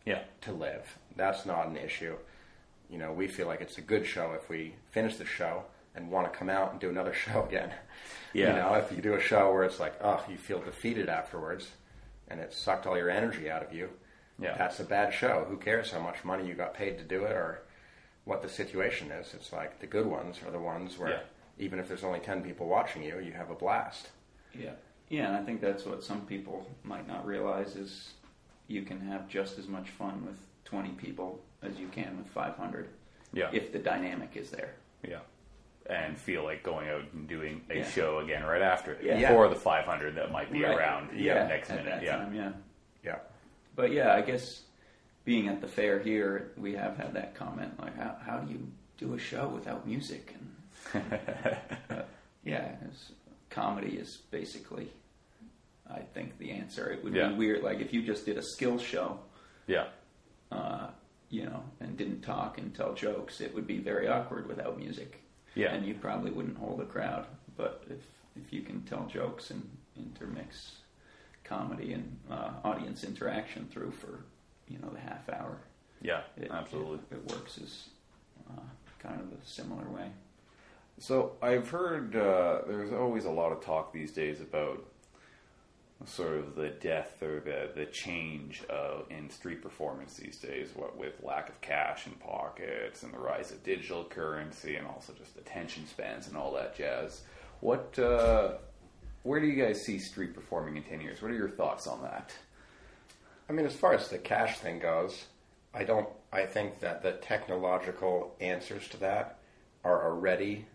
[0.06, 0.24] Yeah.
[0.42, 0.98] to live.
[1.16, 2.18] That's not an issue.
[2.90, 5.64] You know, we feel like it's a good show if we finish the show
[5.96, 7.72] and want to come out and do another show again.
[8.34, 8.48] Yeah.
[8.50, 11.70] You know, if you do a show where it's like, oh, you feel defeated afterwards
[12.30, 13.90] and it sucked all your energy out of you,
[14.40, 14.56] Yeah.
[14.58, 15.46] that's a bad show.
[15.50, 17.64] Who cares how much money you got paid to do it or
[18.24, 19.34] what the situation is?
[19.34, 21.20] It's like the good ones are the ones where Yeah.
[21.60, 24.10] even if there's only 10 people watching you, you have a blast.
[24.54, 24.72] Yeah,
[25.10, 28.14] yeah, and I think that's what some people might not realize is
[28.68, 32.88] you can have just as much fun with 20 people as you can with 500
[33.34, 33.50] Yeah.
[33.52, 34.76] if the dynamic is there.
[35.06, 35.20] Yeah.
[35.90, 37.90] And feel like going out and doing a Yeah.
[37.90, 39.04] show again right after it.
[39.04, 39.30] Yeah.
[39.30, 40.78] For the 500 that might be Right.
[40.78, 41.90] around Yeah, next at minute.
[42.00, 42.18] that Yeah.
[42.18, 42.52] time, yeah.
[43.04, 43.20] Yeah.
[43.76, 44.62] But yeah, I guess
[45.26, 48.72] being at the fair here, we have had that comment like, how, how do you
[48.98, 50.36] do a show without music?
[50.94, 51.04] And
[51.90, 52.04] uh,
[52.44, 53.12] yeah, it's,
[53.50, 54.90] comedy is basically,
[55.90, 56.90] I think, the answer.
[56.92, 57.30] It would Yeah.
[57.30, 59.20] be weird, like if you just did a skill show,
[59.68, 59.88] Yeah.
[60.52, 60.88] uh,
[61.30, 65.18] you know, and didn't talk and tell jokes, it would be very awkward without music.
[65.56, 65.74] Yeah.
[65.74, 67.26] and you probably wouldn't hold a crowd.
[67.58, 68.00] But if
[68.42, 69.62] if you can tell jokes and
[69.98, 70.78] intermix
[71.44, 74.24] comedy and uh, audience interaction through for
[74.70, 75.58] you know the half hour,
[76.02, 76.22] Yeah.
[76.38, 77.00] it, Absolutely.
[77.12, 77.90] it, it works as
[78.50, 78.62] uh,
[79.00, 80.10] kind of a similar way.
[81.00, 84.86] So I've heard uh, there's always a lot of talk these days about
[86.06, 90.70] sort of the death or the the change uh, in street performance these days.
[90.76, 95.14] What with lack of cash in pockets and the rise of digital currency and also
[95.14, 97.22] just attention spans and all that jazz.
[97.60, 98.54] What uh,
[99.24, 101.22] where do you guys see street performing in ten years?
[101.22, 102.34] What are your thoughts on that?
[103.50, 105.26] I mean, as far as the cash thing goes,
[105.74, 106.08] I don't.
[106.34, 109.40] I think that the technological answers to that
[109.84, 110.66] are already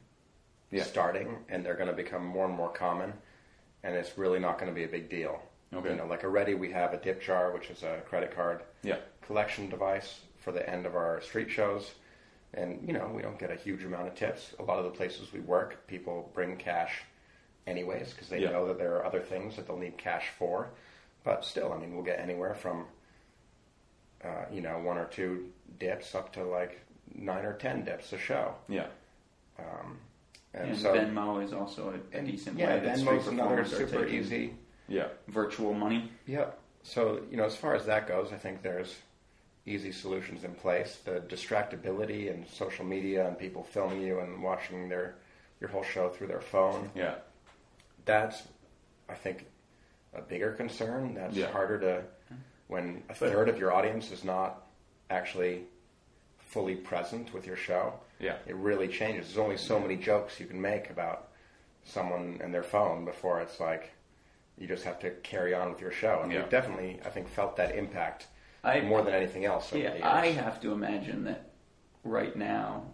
[0.71, 0.83] Yeah.
[0.83, 3.15] starting, and they're going to become more and more common,
[3.87, 5.41] and it's really not going to be a big deal.
[5.73, 5.91] Okay.
[5.91, 8.99] You know, like already we have a dip jar, which is a credit card Yeah.
[9.23, 11.93] collection device for the end of our street shows.
[12.55, 14.55] And, you know, we don't get a huge amount of tips.
[14.59, 17.03] A lot of the places we work, people bring cash
[17.67, 18.51] anyways because they Yeah.
[18.51, 20.71] know that there are other things that they'll need cash for.
[21.25, 22.87] But still, I mean, we'll get anywhere from,
[24.25, 26.81] uh, you know, one or two dips up to like
[27.15, 28.55] nine or ten dips a show.
[28.69, 28.87] Yeah.
[30.57, 34.07] And, And, so, Venmo is also a, a decent yeah, way street Venmo's another super
[34.07, 34.55] easy.
[34.89, 35.09] Yeah.
[35.29, 36.11] virtual money.
[36.27, 36.59] Yep.
[36.83, 38.95] So, you know, as far as that goes, I think there's
[39.67, 40.99] easy solutions in place.
[41.05, 45.17] The distractibility and social media and people filming you and watching their
[45.61, 46.91] your whole show through their phone.
[46.95, 47.15] Yeah.
[48.05, 48.43] That's,
[49.09, 49.47] I think,
[50.15, 51.15] a bigger concern.
[51.15, 51.51] That's Yeah.
[51.51, 52.03] harder to
[52.69, 54.67] when a third of your audience is not
[55.11, 55.63] actually
[56.39, 57.95] fully present with your show.
[58.19, 58.37] Yeah.
[58.47, 59.27] It really changes.
[59.27, 61.29] There's only so many jokes you can make about
[61.85, 63.93] someone and their phone before it's like
[64.59, 66.21] you just have to carry on with your show.
[66.23, 66.41] And Yeah.
[66.41, 68.27] we've definitely, I think, felt that impact
[68.65, 69.73] I more than anything else.
[69.73, 70.07] over Yeah, the years.
[70.07, 71.51] I have to imagine that
[72.05, 72.85] right now,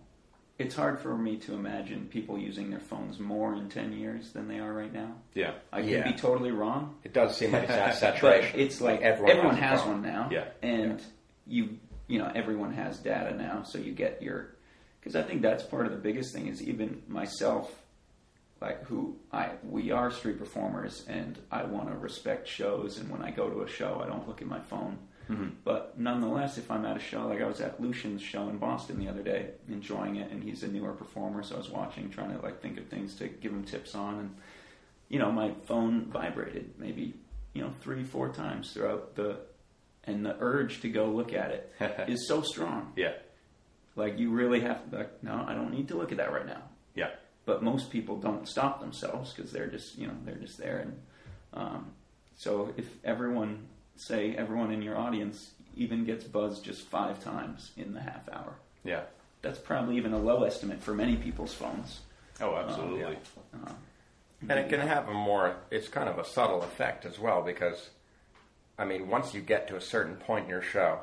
[0.58, 4.48] it's hard for me to imagine people using their phones more in 10 years than
[4.48, 5.12] they are right now.
[5.34, 5.52] Yeah.
[5.72, 6.10] I could Yeah.
[6.10, 8.58] be totally wrong, It does seem like it's at saturation.
[8.60, 10.28] it's like, everyone, everyone, has, has, one now.
[10.30, 10.44] Yeah.
[10.62, 11.00] And
[11.46, 14.54] you, you know, everyone has data now, so you get your.
[15.02, 17.74] Because I think that's part of the biggest thing is even myself,
[18.60, 23.20] like who I we are street performers, and I want to respect shows, and when
[23.20, 24.98] I go to a show, I don't look at my phone.
[25.28, 25.48] Mm-hmm.
[25.64, 28.98] But nonetheless, if I'm at a show, like I was at Lucian's show in Boston
[28.98, 32.36] the other day, enjoying it, and he's a newer performer, so I was watching, trying
[32.36, 34.36] to like think of things to give him tips on, and
[35.08, 37.14] you know, my phone vibrated maybe
[37.54, 39.38] you know three, four times throughout the,
[40.04, 41.72] and the urge to go look at it
[42.08, 42.92] is so strong.
[42.96, 43.12] Yeah.
[43.96, 46.46] Like you really have to, like, no, I don't need to look at that right
[46.46, 46.62] now.
[46.94, 47.10] Yeah.
[47.44, 50.78] But most people don't stop themselves because they're just, you know, they're just there.
[50.78, 51.00] And
[51.54, 51.86] um,
[52.36, 53.66] so if everyone,
[53.96, 58.54] say everyone in your audience, even gets buzzed just five times in the half hour,
[58.84, 59.02] Yeah.
[59.42, 62.00] that's probably even a low estimate for many people's phones.
[62.40, 63.16] Oh, absolutely.
[63.54, 63.72] Uh,
[64.48, 67.90] And it can have a more, it's kind of a subtle effect as well because,
[68.78, 71.00] I mean, once you get to a certain point in your show,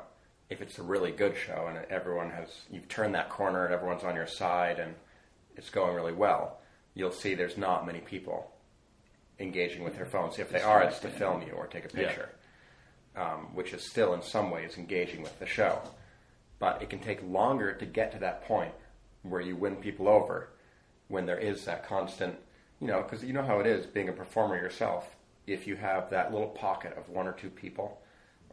[0.50, 4.02] if it's a really good show and everyone has, you've turned that corner and everyone's
[4.04, 4.94] on your side and
[5.56, 6.58] it's going really well,
[6.94, 8.50] you'll see there's not many people
[9.38, 10.38] engaging with their phones.
[10.38, 12.08] If they are, it's to film you or take a Yeah.
[12.08, 12.28] picture,
[13.16, 15.80] um, which is still in some ways engaging with the show.
[16.58, 18.74] But it can take longer to get to that point
[19.22, 20.50] where you win people over
[21.08, 22.36] when there is that constant,
[22.80, 25.16] you know, because you know how it is being a performer yourself.
[25.46, 27.99] If you have that little pocket of one or two people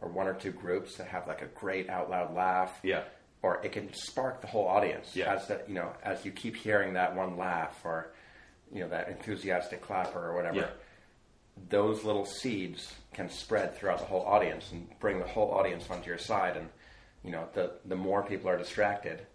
[0.00, 3.02] or one or two groups that have like a great out loud laugh, Yeah.
[3.42, 5.34] or it can spark the whole audience Yeah.
[5.34, 8.12] as that you know as you keep hearing that one laugh or
[8.72, 10.56] you know that enthusiastic clapper or whatever.
[10.58, 10.70] Yeah.
[11.70, 16.06] Those little seeds can spread throughout the whole audience and bring the whole audience onto
[16.08, 16.56] your side.
[16.56, 16.68] And
[17.24, 19.26] you know the the more people are distracted,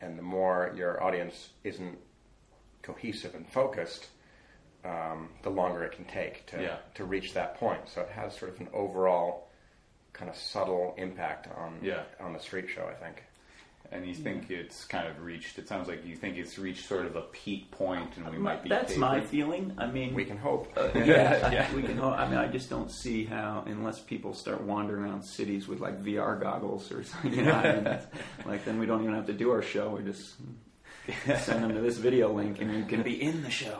[0.00, 1.98] and the more your audience isn't
[2.82, 4.08] cohesive and focused,
[4.84, 6.76] um, the longer it can take to Yeah.
[6.94, 7.88] to reach that point.
[7.88, 9.43] So it has sort of an overall
[10.14, 12.02] kind of subtle impact on Yeah.
[12.18, 12.86] on the street show.
[12.88, 13.22] I think.
[13.92, 17.04] And you think it's kind of reached, it sounds like you think it's reached sort
[17.04, 19.28] of a peak point and we might be that's my tapering.
[19.28, 19.74] feeling.
[19.76, 20.72] I mean, We can hope.
[20.76, 21.74] Uh, yeah, Yeah.
[21.74, 21.98] we can.
[21.98, 22.14] Hope.
[22.14, 26.02] I mean, I just don't see how unless people start wandering around cities with like
[26.02, 27.34] VR goggles or something.
[27.34, 27.98] You know, I mean,
[28.46, 29.90] like then we don't even have to do our show.
[29.90, 30.34] We just
[31.40, 33.78] send them to this video link, and you can be in the show.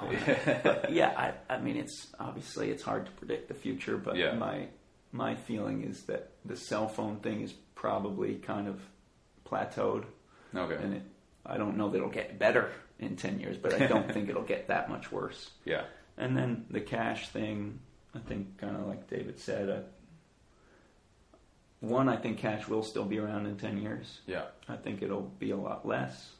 [0.62, 1.14] But yeah,
[1.48, 4.34] I, I mean, it's obviously it's hard to predict the future, but Yeah.
[4.34, 4.66] my
[5.14, 8.80] my feeling is that the cell phone thing is probably kind of
[9.48, 10.04] plateaued,
[10.54, 10.74] Okay.
[10.82, 11.02] and it.
[11.46, 14.42] I don't know that it'll get better in ten years, but I don't think it'll
[14.42, 15.50] get that much worse.
[15.64, 15.84] Yeah.
[16.16, 17.78] And then the cash thing,
[18.14, 19.80] I think, kind of like David said, uh,
[21.80, 24.20] one, I think cash will still be around in 10 years.
[24.26, 24.44] Yeah.
[24.68, 26.32] I think it'll be a lot less.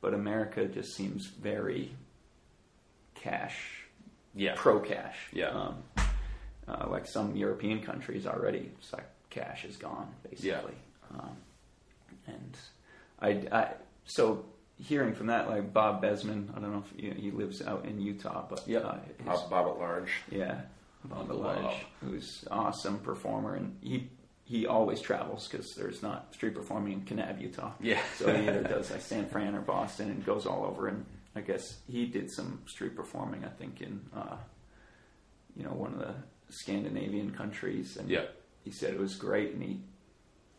[0.00, 1.92] But America just seems very
[3.14, 3.84] cash,
[4.34, 4.54] Yeah.
[4.56, 5.16] pro cash.
[5.32, 5.48] Yeah.
[5.50, 5.82] Um,
[6.68, 10.74] uh, like some European countries already, it's like cash is gone, basically.
[11.18, 11.36] Um,
[12.26, 12.56] and
[13.20, 13.72] I, I,
[14.04, 14.44] so
[14.76, 18.00] hearing from that, like Bob Besman, I don't know if you, he lives out in
[18.00, 20.10] Utah, but yeah, uh, Bob, Bob at large.
[20.30, 20.60] yeah,
[21.04, 24.08] Bob at large, who's an awesome performer, and he
[24.48, 27.72] he always travels because there's not street performing in Kanab, Utah.
[27.80, 28.00] Yeah.
[28.16, 30.88] so he either does like San Fran or Boston and goes all over.
[30.88, 31.04] And
[31.36, 33.44] I guess he did some street performing.
[33.44, 34.36] I think in uh,
[35.54, 36.14] you know one of the
[36.50, 38.26] Scandinavian countries, and Yeah.
[38.64, 39.52] he said it was great.
[39.54, 39.80] And he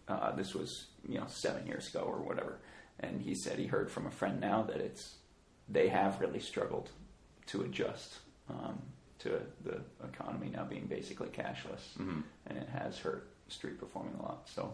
[0.08, 2.60] uh, this was you know seven years ago or whatever,
[3.00, 5.16] and he said he heard from a friend now that it's
[5.68, 6.90] they have really struggled
[7.48, 8.18] to adjust
[8.50, 8.82] um,
[9.20, 12.24] to the economy now being basically cashless, Mhm.
[12.48, 14.48] and it has hurt street performing a lot.
[14.50, 14.74] So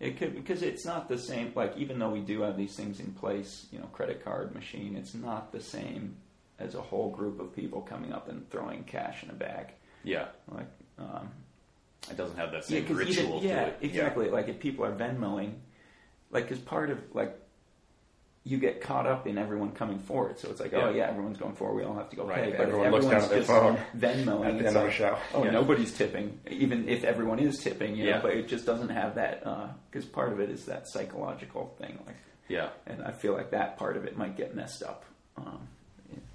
[0.00, 1.52] it could because it's not the same.
[1.54, 4.96] Like even though we do have these things in place, you know, credit card machine,
[4.96, 6.16] it's not the same
[6.58, 9.74] as a whole group of people coming up and throwing cash in a bag.
[10.08, 10.26] Yeah.
[10.50, 10.66] Like
[10.98, 11.28] um,
[12.10, 13.78] It doesn't have that yeah, same even- ritual yeah, to it.
[13.82, 14.28] exactly.
[14.30, 15.54] Like if people are Venmoing,
[16.30, 17.36] like as part of like
[18.44, 20.38] you get caught up in everyone coming forward.
[20.38, 20.96] So it's like, oh Yeah.
[21.04, 21.74] yeah, everyone's going forward.
[21.76, 22.50] We all have to go Right, pay.
[22.52, 25.18] But everyone looks down at their phone Venmoing at the end of like, a show.
[25.34, 25.50] Oh, Yeah.
[25.50, 27.94] nobody's tipping, even if everyone is tipping.
[27.96, 28.20] You know, Yeah.
[28.22, 29.44] but it just doesn't have that
[29.90, 31.98] because part of it is that psychological thing.
[32.06, 32.16] Like,
[32.48, 32.70] Yeah.
[32.86, 35.04] and I feel like that part of it might get messed up,
[35.36, 35.68] um,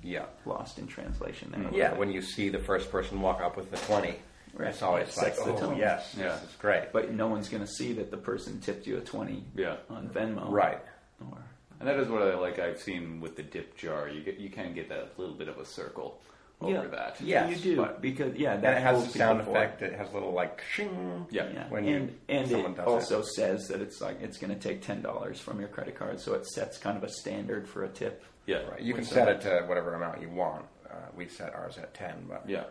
[0.04, 0.26] Yeah.
[0.46, 1.52] lost in translation.
[1.56, 1.70] There.
[1.74, 4.16] Yeah, when you see the first person walk up with the 20,
[4.56, 4.70] Right.
[4.70, 5.78] it's always It like, oh, tone.
[5.78, 6.34] yes, Yeah.
[6.34, 6.92] this is great.
[6.94, 9.78] but no one's going to see that the person tipped you a twenty Yeah.
[9.90, 10.80] on Venmo, Right.
[11.22, 11.38] Or
[11.80, 12.60] And that is what I like.
[12.60, 14.08] I've seen with the dip jar.
[14.08, 16.22] You get you can get that little bit of a circle
[16.62, 16.88] over yeah.
[16.88, 17.20] that.
[17.20, 19.82] Yeah, you do but- because yeah, And that it has the sound effect.
[19.82, 21.26] It has a little like shing.
[21.32, 21.50] Yeah.
[21.52, 24.82] Yeah, When you- and and it also says that it's like it's going to take
[24.82, 27.90] ten dollars from your credit card, so it sets kind of a standard for a
[27.90, 28.24] tip.
[28.46, 28.64] Yeah.
[28.70, 28.82] Right.
[28.82, 30.66] You can set it to whatever amount you want.
[30.90, 32.66] Uh, we set ours at ten, but Yeah.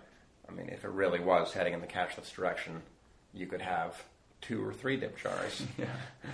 [0.49, 2.83] I mean, if it really was heading in the cashless direction,
[3.33, 4.03] you could have
[4.41, 5.87] two or three dip jars yeah.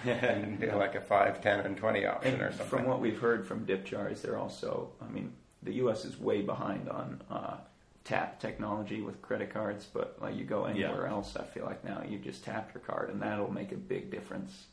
[0.13, 2.67] and do like a five, ten, and twenty option And or something.
[2.67, 5.33] from what we've heard from dip jars, they're also, I mean,
[5.63, 6.05] the U.S.
[6.05, 7.57] is way behind on uh,
[8.05, 12.03] tap technology with credit cards, but like you go anywhere else, I feel like now
[12.09, 14.67] you just tap your card, and that'll make a big difference.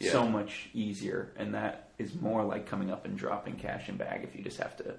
[0.00, 0.12] Yeah.
[0.12, 4.24] So much easier, and that is more like coming up and dropping cash in bag
[4.24, 4.94] if you just have to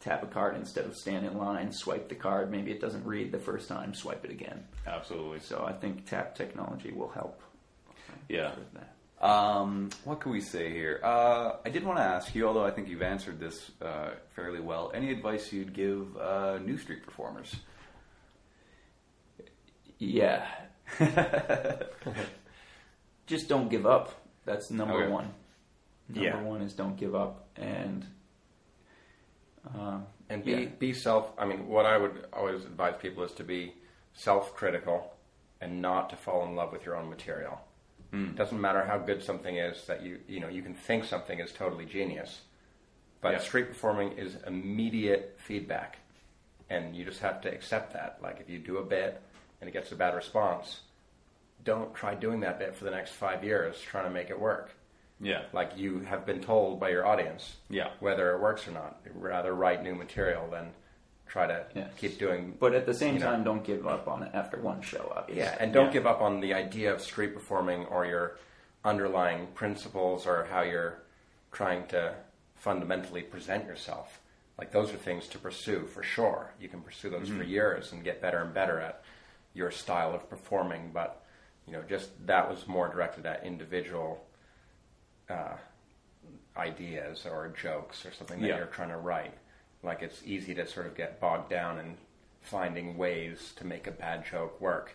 [0.00, 2.50] tap a card instead of stand in line, swipe the card.
[2.50, 4.62] Maybe it doesn't read the first time, swipe it again.
[4.86, 5.40] Absolutely.
[5.40, 7.40] So I think tap technology will help.
[8.28, 8.52] Yeah.
[9.20, 11.00] Um, what can we say here?
[11.02, 14.60] Uh, I did want to ask you, although I think you've answered this uh, fairly
[14.60, 14.92] well.
[14.94, 17.56] Any advice you'd give uh, new street performers?
[19.98, 20.46] Yeah.
[23.26, 24.23] Just don't give up.
[24.44, 25.10] That's number Okay.
[25.12, 25.34] one.
[26.08, 26.42] Number Yeah.
[26.42, 28.06] one is don't give up, and
[29.74, 30.64] um, and be yeah.
[30.78, 31.30] be self.
[31.38, 33.74] I mean, what I would always advise people is to be
[34.12, 35.16] self-critical
[35.60, 37.60] and not to fall in love with your own material.
[38.12, 41.40] It doesn't matter how good something is that you you know you can think something
[41.40, 42.42] is totally genius,
[43.20, 43.38] but Yeah.
[43.38, 45.98] street performing is immediate feedback,
[46.70, 48.18] and you just have to accept that.
[48.22, 49.20] Like if you do a bit
[49.60, 50.82] and it gets a bad response,
[51.64, 54.70] don't try doing that bit for the next five years trying to make it work.
[55.20, 55.42] Yeah.
[55.52, 57.90] Like you have been told by your audience, Yeah.
[58.00, 59.00] whether it works or not.
[59.14, 60.72] Rather write new material than
[61.26, 61.90] try to Yes.
[61.96, 62.56] keep doing.
[62.58, 63.26] But at the same you know.
[63.26, 65.12] time, don't give up on it after one show.
[65.16, 65.42] Obviously.
[65.42, 65.92] Yeah, and don't Yeah.
[65.92, 68.38] give up on the idea of street performing or your
[68.84, 70.98] underlying principles or how you're
[71.52, 72.14] trying to
[72.56, 74.20] fundamentally present yourself.
[74.58, 76.52] Like those are things to pursue for sure.
[76.60, 77.38] You can pursue those mm-hmm.
[77.38, 79.02] for years and get better and better at
[79.54, 80.90] your style of performing.
[80.92, 81.23] But
[81.66, 84.24] you know, just that was more directed at individual
[85.30, 85.56] uh,
[86.56, 88.56] ideas or jokes or something that Yeah.
[88.58, 89.34] you're trying to write.
[89.82, 91.96] Like it's easy to sort of get bogged down in
[92.42, 94.94] finding ways to make a bad joke work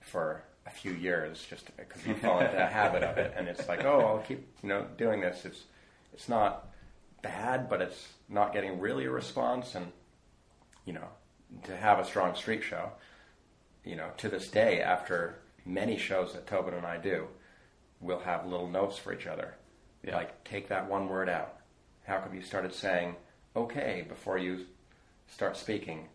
[0.00, 3.68] for a few years just because you fall into a habit of it and it's
[3.68, 5.64] like oh I'll keep you know doing this it's
[6.12, 6.68] it's not
[7.22, 9.90] bad but it's not getting really a response and
[10.86, 11.08] you know
[11.64, 12.90] to have a strong street show
[13.84, 17.26] you know to this day after many shows that Tobin and I do
[18.00, 19.54] we'll have little notes for each other
[20.02, 20.16] Yeah.
[20.16, 21.56] like take that one word out
[22.06, 23.16] how come you started saying
[23.56, 24.66] okay before you
[25.28, 26.08] start speaking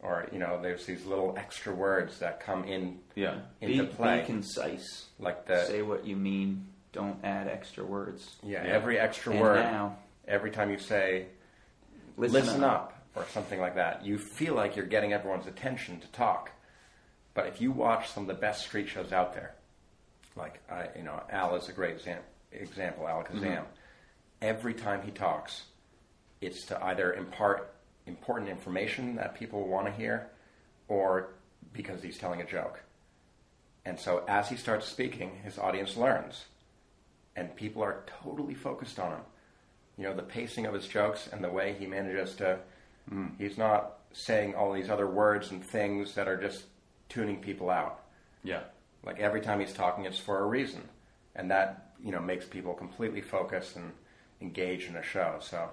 [0.00, 3.36] or you know there's these little extra words that come in Yeah.
[3.60, 5.06] into be, play be concise.
[5.18, 6.66] like the Say what you mean.
[6.92, 8.36] Don't add extra words.
[8.42, 8.70] yeah, Yeah.
[8.72, 11.26] every extra And word now, every time you say
[12.16, 12.94] listen, listen, up.
[13.14, 16.50] or something like that you feel like you're getting everyone's attention to talk
[17.36, 19.54] but if you watch some of the best street shows out there
[20.34, 22.18] like I, you know Al is a great exam-
[22.50, 23.64] example Al Kazam mm-hmm.
[24.42, 25.62] every time he talks
[26.40, 27.74] it's to either impart
[28.06, 30.28] important information that people want to hear
[30.88, 31.34] or
[31.72, 32.80] because he's telling a joke.
[33.84, 36.46] And so as he starts speaking his audience learns.
[37.34, 39.20] And people are totally focused on him.
[39.98, 42.58] You know the pacing of his jokes and the way he manages to
[43.10, 43.30] mm.
[43.38, 46.64] he's not saying all these other words and things that are just
[47.08, 48.02] tuning people out
[48.42, 48.60] Yeah.
[49.04, 50.82] like every time he's talking it's for a reason
[51.34, 53.92] and that you know makes people completely focused and
[54.40, 55.70] engaged in a show so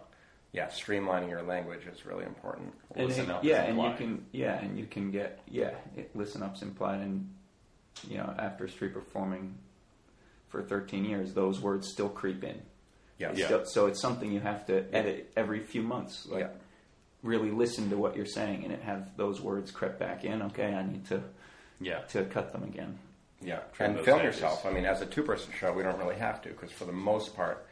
[0.52, 3.94] yeah streamlining your language is really important And Listen it- up yeah, is and you
[3.98, 7.30] can yeah, and you can get yeah, it, listen up's implied, and
[8.08, 9.56] you know after street performing
[10.50, 12.62] for 13 years, those words still creep in.
[13.18, 13.46] yeah It's Yeah.
[13.48, 16.28] still- so it's something you have to edit every few months.
[16.28, 16.50] Like Yeah.
[17.24, 20.42] Really listen to what you're saying, and it have those words crept back in.
[20.44, 21.24] Okay, I need to
[21.80, 22.00] Yeah.
[22.10, 23.00] to cut them again.
[23.42, 24.36] Yeah, and film edges.
[24.36, 24.66] yourself.
[24.66, 27.36] I mean, as a two-person show, we don't really have to because for the most
[27.36, 27.66] part,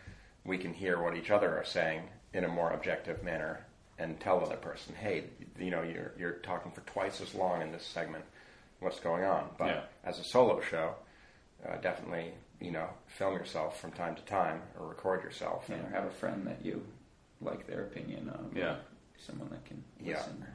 [0.43, 3.65] we can hear what each other are saying in a more objective manner
[3.97, 5.25] and tell the other person, "Hey,
[5.59, 8.25] you know, you're you're talking for twice as long in this segment.
[8.79, 9.83] What's going on?" But Yeah.
[10.03, 10.95] as a solo show,
[11.65, 15.69] uh, definitely, you know, film yourself from time to time or record yourself.
[15.69, 16.83] You know, have a friend that you
[17.39, 18.57] like their opinion of.
[18.57, 18.77] Yeah.
[19.25, 20.17] Someone that can Yeah.
[20.17, 20.45] listen.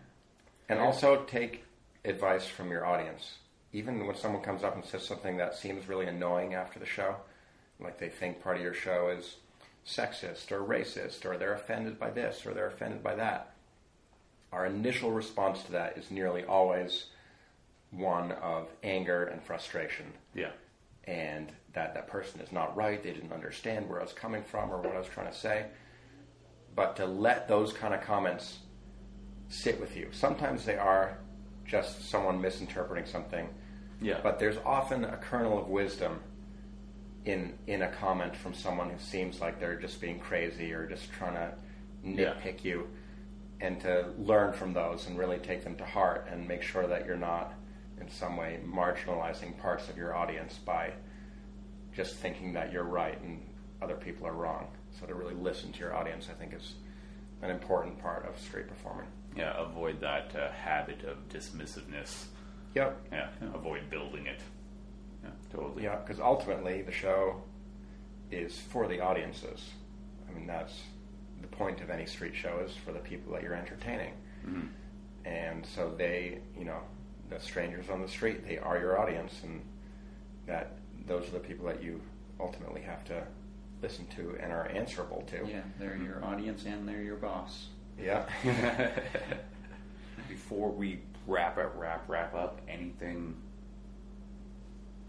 [0.68, 1.64] And also take
[2.04, 3.38] advice from your audience.
[3.72, 7.16] Even when someone comes up and says something that seems really annoying after the show,
[7.78, 9.36] like they think part of your show is
[9.86, 13.52] sexist or racist, or they're offended by this or they're offended by that.
[14.52, 17.06] Our initial response to that is nearly always
[17.90, 20.50] one of anger and frustration Yeah.
[21.04, 23.00] and that that person is not right.
[23.02, 25.66] They didn't understand where I was coming from or what I was trying to say.
[26.76, 28.58] But to let those kind of comments
[29.48, 30.08] sit with you.
[30.12, 31.18] Sometimes they are
[31.64, 33.48] just someone misinterpreting something,
[34.00, 34.20] Yeah.
[34.22, 36.20] but there's often a kernel of wisdom
[37.24, 41.10] in in a comment from someone who seems like they're just being crazy or just
[41.12, 41.52] trying to
[42.04, 42.34] Yeah.
[42.34, 42.88] nitpick you,
[43.60, 47.06] and to learn from those and really take them to heart and make sure that
[47.06, 47.54] you're not
[48.00, 50.92] in some way marginalizing parts of your audience by
[51.94, 53.42] just thinking that you're right and
[53.80, 54.68] other people are wrong.
[54.98, 56.74] So to really listen to your audience, I think is
[57.42, 59.06] an important part of street performing.
[59.36, 62.24] Yeah, avoid that uh, habit of dismissiveness.
[62.74, 62.98] Yep.
[63.12, 64.40] Yeah, avoid building it.
[65.22, 65.84] Yeah, totally.
[65.84, 67.42] Yeah, because ultimately the show
[68.30, 69.60] is for the audiences.
[70.28, 70.74] I mean, that's
[71.42, 74.14] the point of any street show is for the people that you're entertaining.
[74.46, 74.68] Mhm.
[75.24, 76.80] And so they, you know,
[77.28, 79.60] the strangers on the street, they are your audience, and
[80.46, 80.72] that
[81.06, 82.00] those are the people that you
[82.40, 83.26] ultimately have to
[83.82, 85.46] listen to and are answerable to.
[85.48, 87.66] Yeah, they're your audience and they're your boss.
[88.02, 88.24] Yeah.
[90.28, 93.36] Before we wrap up, wrap wrap up, anything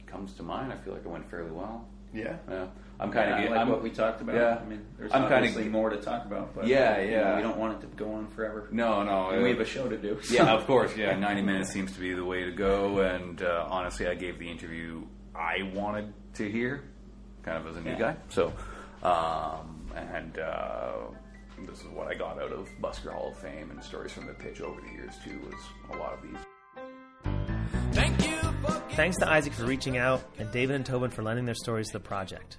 [0.05, 0.71] comes to mind?
[0.71, 1.85] I feel like it went fairly well.
[2.13, 2.37] yeah.
[2.49, 2.67] Yeah,
[2.99, 4.35] I'm kind of yeah, like what we talked about.
[4.35, 4.59] yeah.
[4.61, 7.35] I mean, there's I'm kinda obviously more to talk about, but Yeah, you know, yeah.
[7.35, 8.67] we don't want it to go on forever.
[8.71, 9.29] No, no.
[9.29, 10.17] And uh, we have a show to do.
[10.31, 10.95] yeah, of course.
[10.95, 12.99] Yeah, 90 minutes seems to be the way to go.
[12.99, 15.03] And uh, honestly, I gave the interview
[15.35, 16.83] I wanted to hear,
[17.47, 17.97] kind of as a new Yeah.
[17.97, 18.15] guy.
[18.29, 18.47] So,
[19.03, 20.93] um, and uh,
[21.65, 24.33] this is what I got out of Busker Hall of Fame and stories from the
[24.33, 25.39] pitch over the years too.
[25.45, 26.37] Was a lot of these.
[27.93, 28.35] Thank you.
[28.95, 31.93] Thanks to Isaac for reaching out and David and Tobin for lending their stories to
[31.93, 32.57] the project.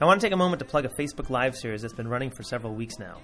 [0.00, 2.30] I want to take a moment to plug a Facebook Live series that's been running
[2.30, 3.18] for several weeks now.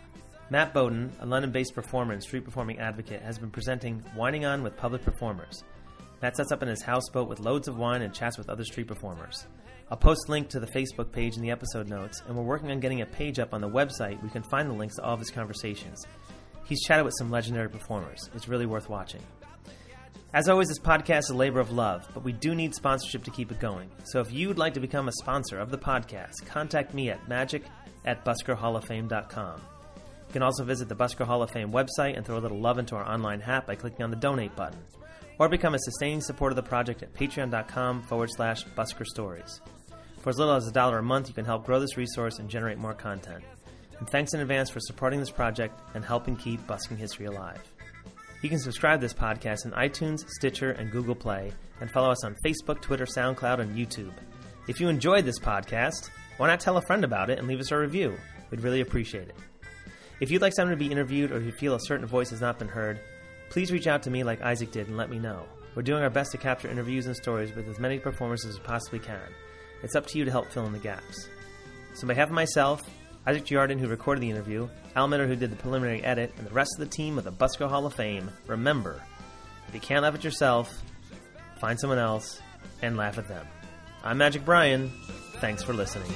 [0.51, 4.63] Matt Bowden, a London based performer and street performing advocate, has been presenting Whining On
[4.63, 5.65] with public performers.
[6.21, 8.89] Matt sets up in his houseboat with loads of wine and chats with other street
[8.89, 9.47] performers.
[9.91, 12.71] I'll post a link to the Facebook page in the episode notes, and we're working
[12.73, 15.05] on getting a page up on the website where you can find the links to
[15.05, 16.05] all of his conversations.
[16.65, 18.29] He's chatted with some legendary performers.
[18.35, 19.23] It's really worth watching.
[20.35, 23.31] As always, this podcast is a labor of love, but we do need sponsorship to
[23.31, 23.89] keep it going.
[24.05, 27.63] So if you'd like to become a sponsor of the podcast, contact me at magic
[28.05, 29.61] at buskerhalloffame.com.
[30.27, 32.79] You can also visit the Busker Hall of Fame website and throw a little love
[32.79, 34.81] into our online hat by clicking on the donate button.
[35.39, 39.61] Or become a sustaining supporter of the project at patreon.com forward slash Busker Stories.
[40.27, 42.51] For as little as a dollar a month, you can help grow this resource and
[42.51, 43.45] generate more content.
[44.01, 47.63] And thanks in advance for supporting this project and helping keep busking history alive.
[48.43, 52.25] You can subscribe to this podcast in iTunes, Stitcher, and Google Play, and follow us
[52.25, 54.15] on Facebook, Twitter, SoundCloud, and YouTube.
[54.67, 57.71] If you enjoyed this podcast, why not tell a friend about it and leave us
[57.71, 58.17] a review?
[58.51, 59.37] We'd really appreciate it.
[60.19, 62.59] If you'd like someone to be interviewed or you feel a certain voice has not
[62.59, 62.99] been heard,
[63.49, 65.45] please reach out to me like Isaac did and let me know.
[65.77, 68.65] We're doing our best to capture interviews and stories with as many performers as we
[68.65, 69.23] possibly can.
[69.87, 71.29] It's up to you to help fill in the gaps.
[71.95, 72.83] So, on behalf of myself,
[73.25, 76.53] Isaac Giardin, who recorded the interview, Al Millar, who did the preliminary edit, and the
[76.53, 79.01] rest of the team of the Busker Hall of Fame, remember
[79.69, 80.83] if you can't laugh at yourself,
[81.61, 82.43] find someone else
[82.83, 83.47] and laugh at them.
[84.03, 84.91] I'm Magic Brian.
[85.35, 86.11] Thanks for listening.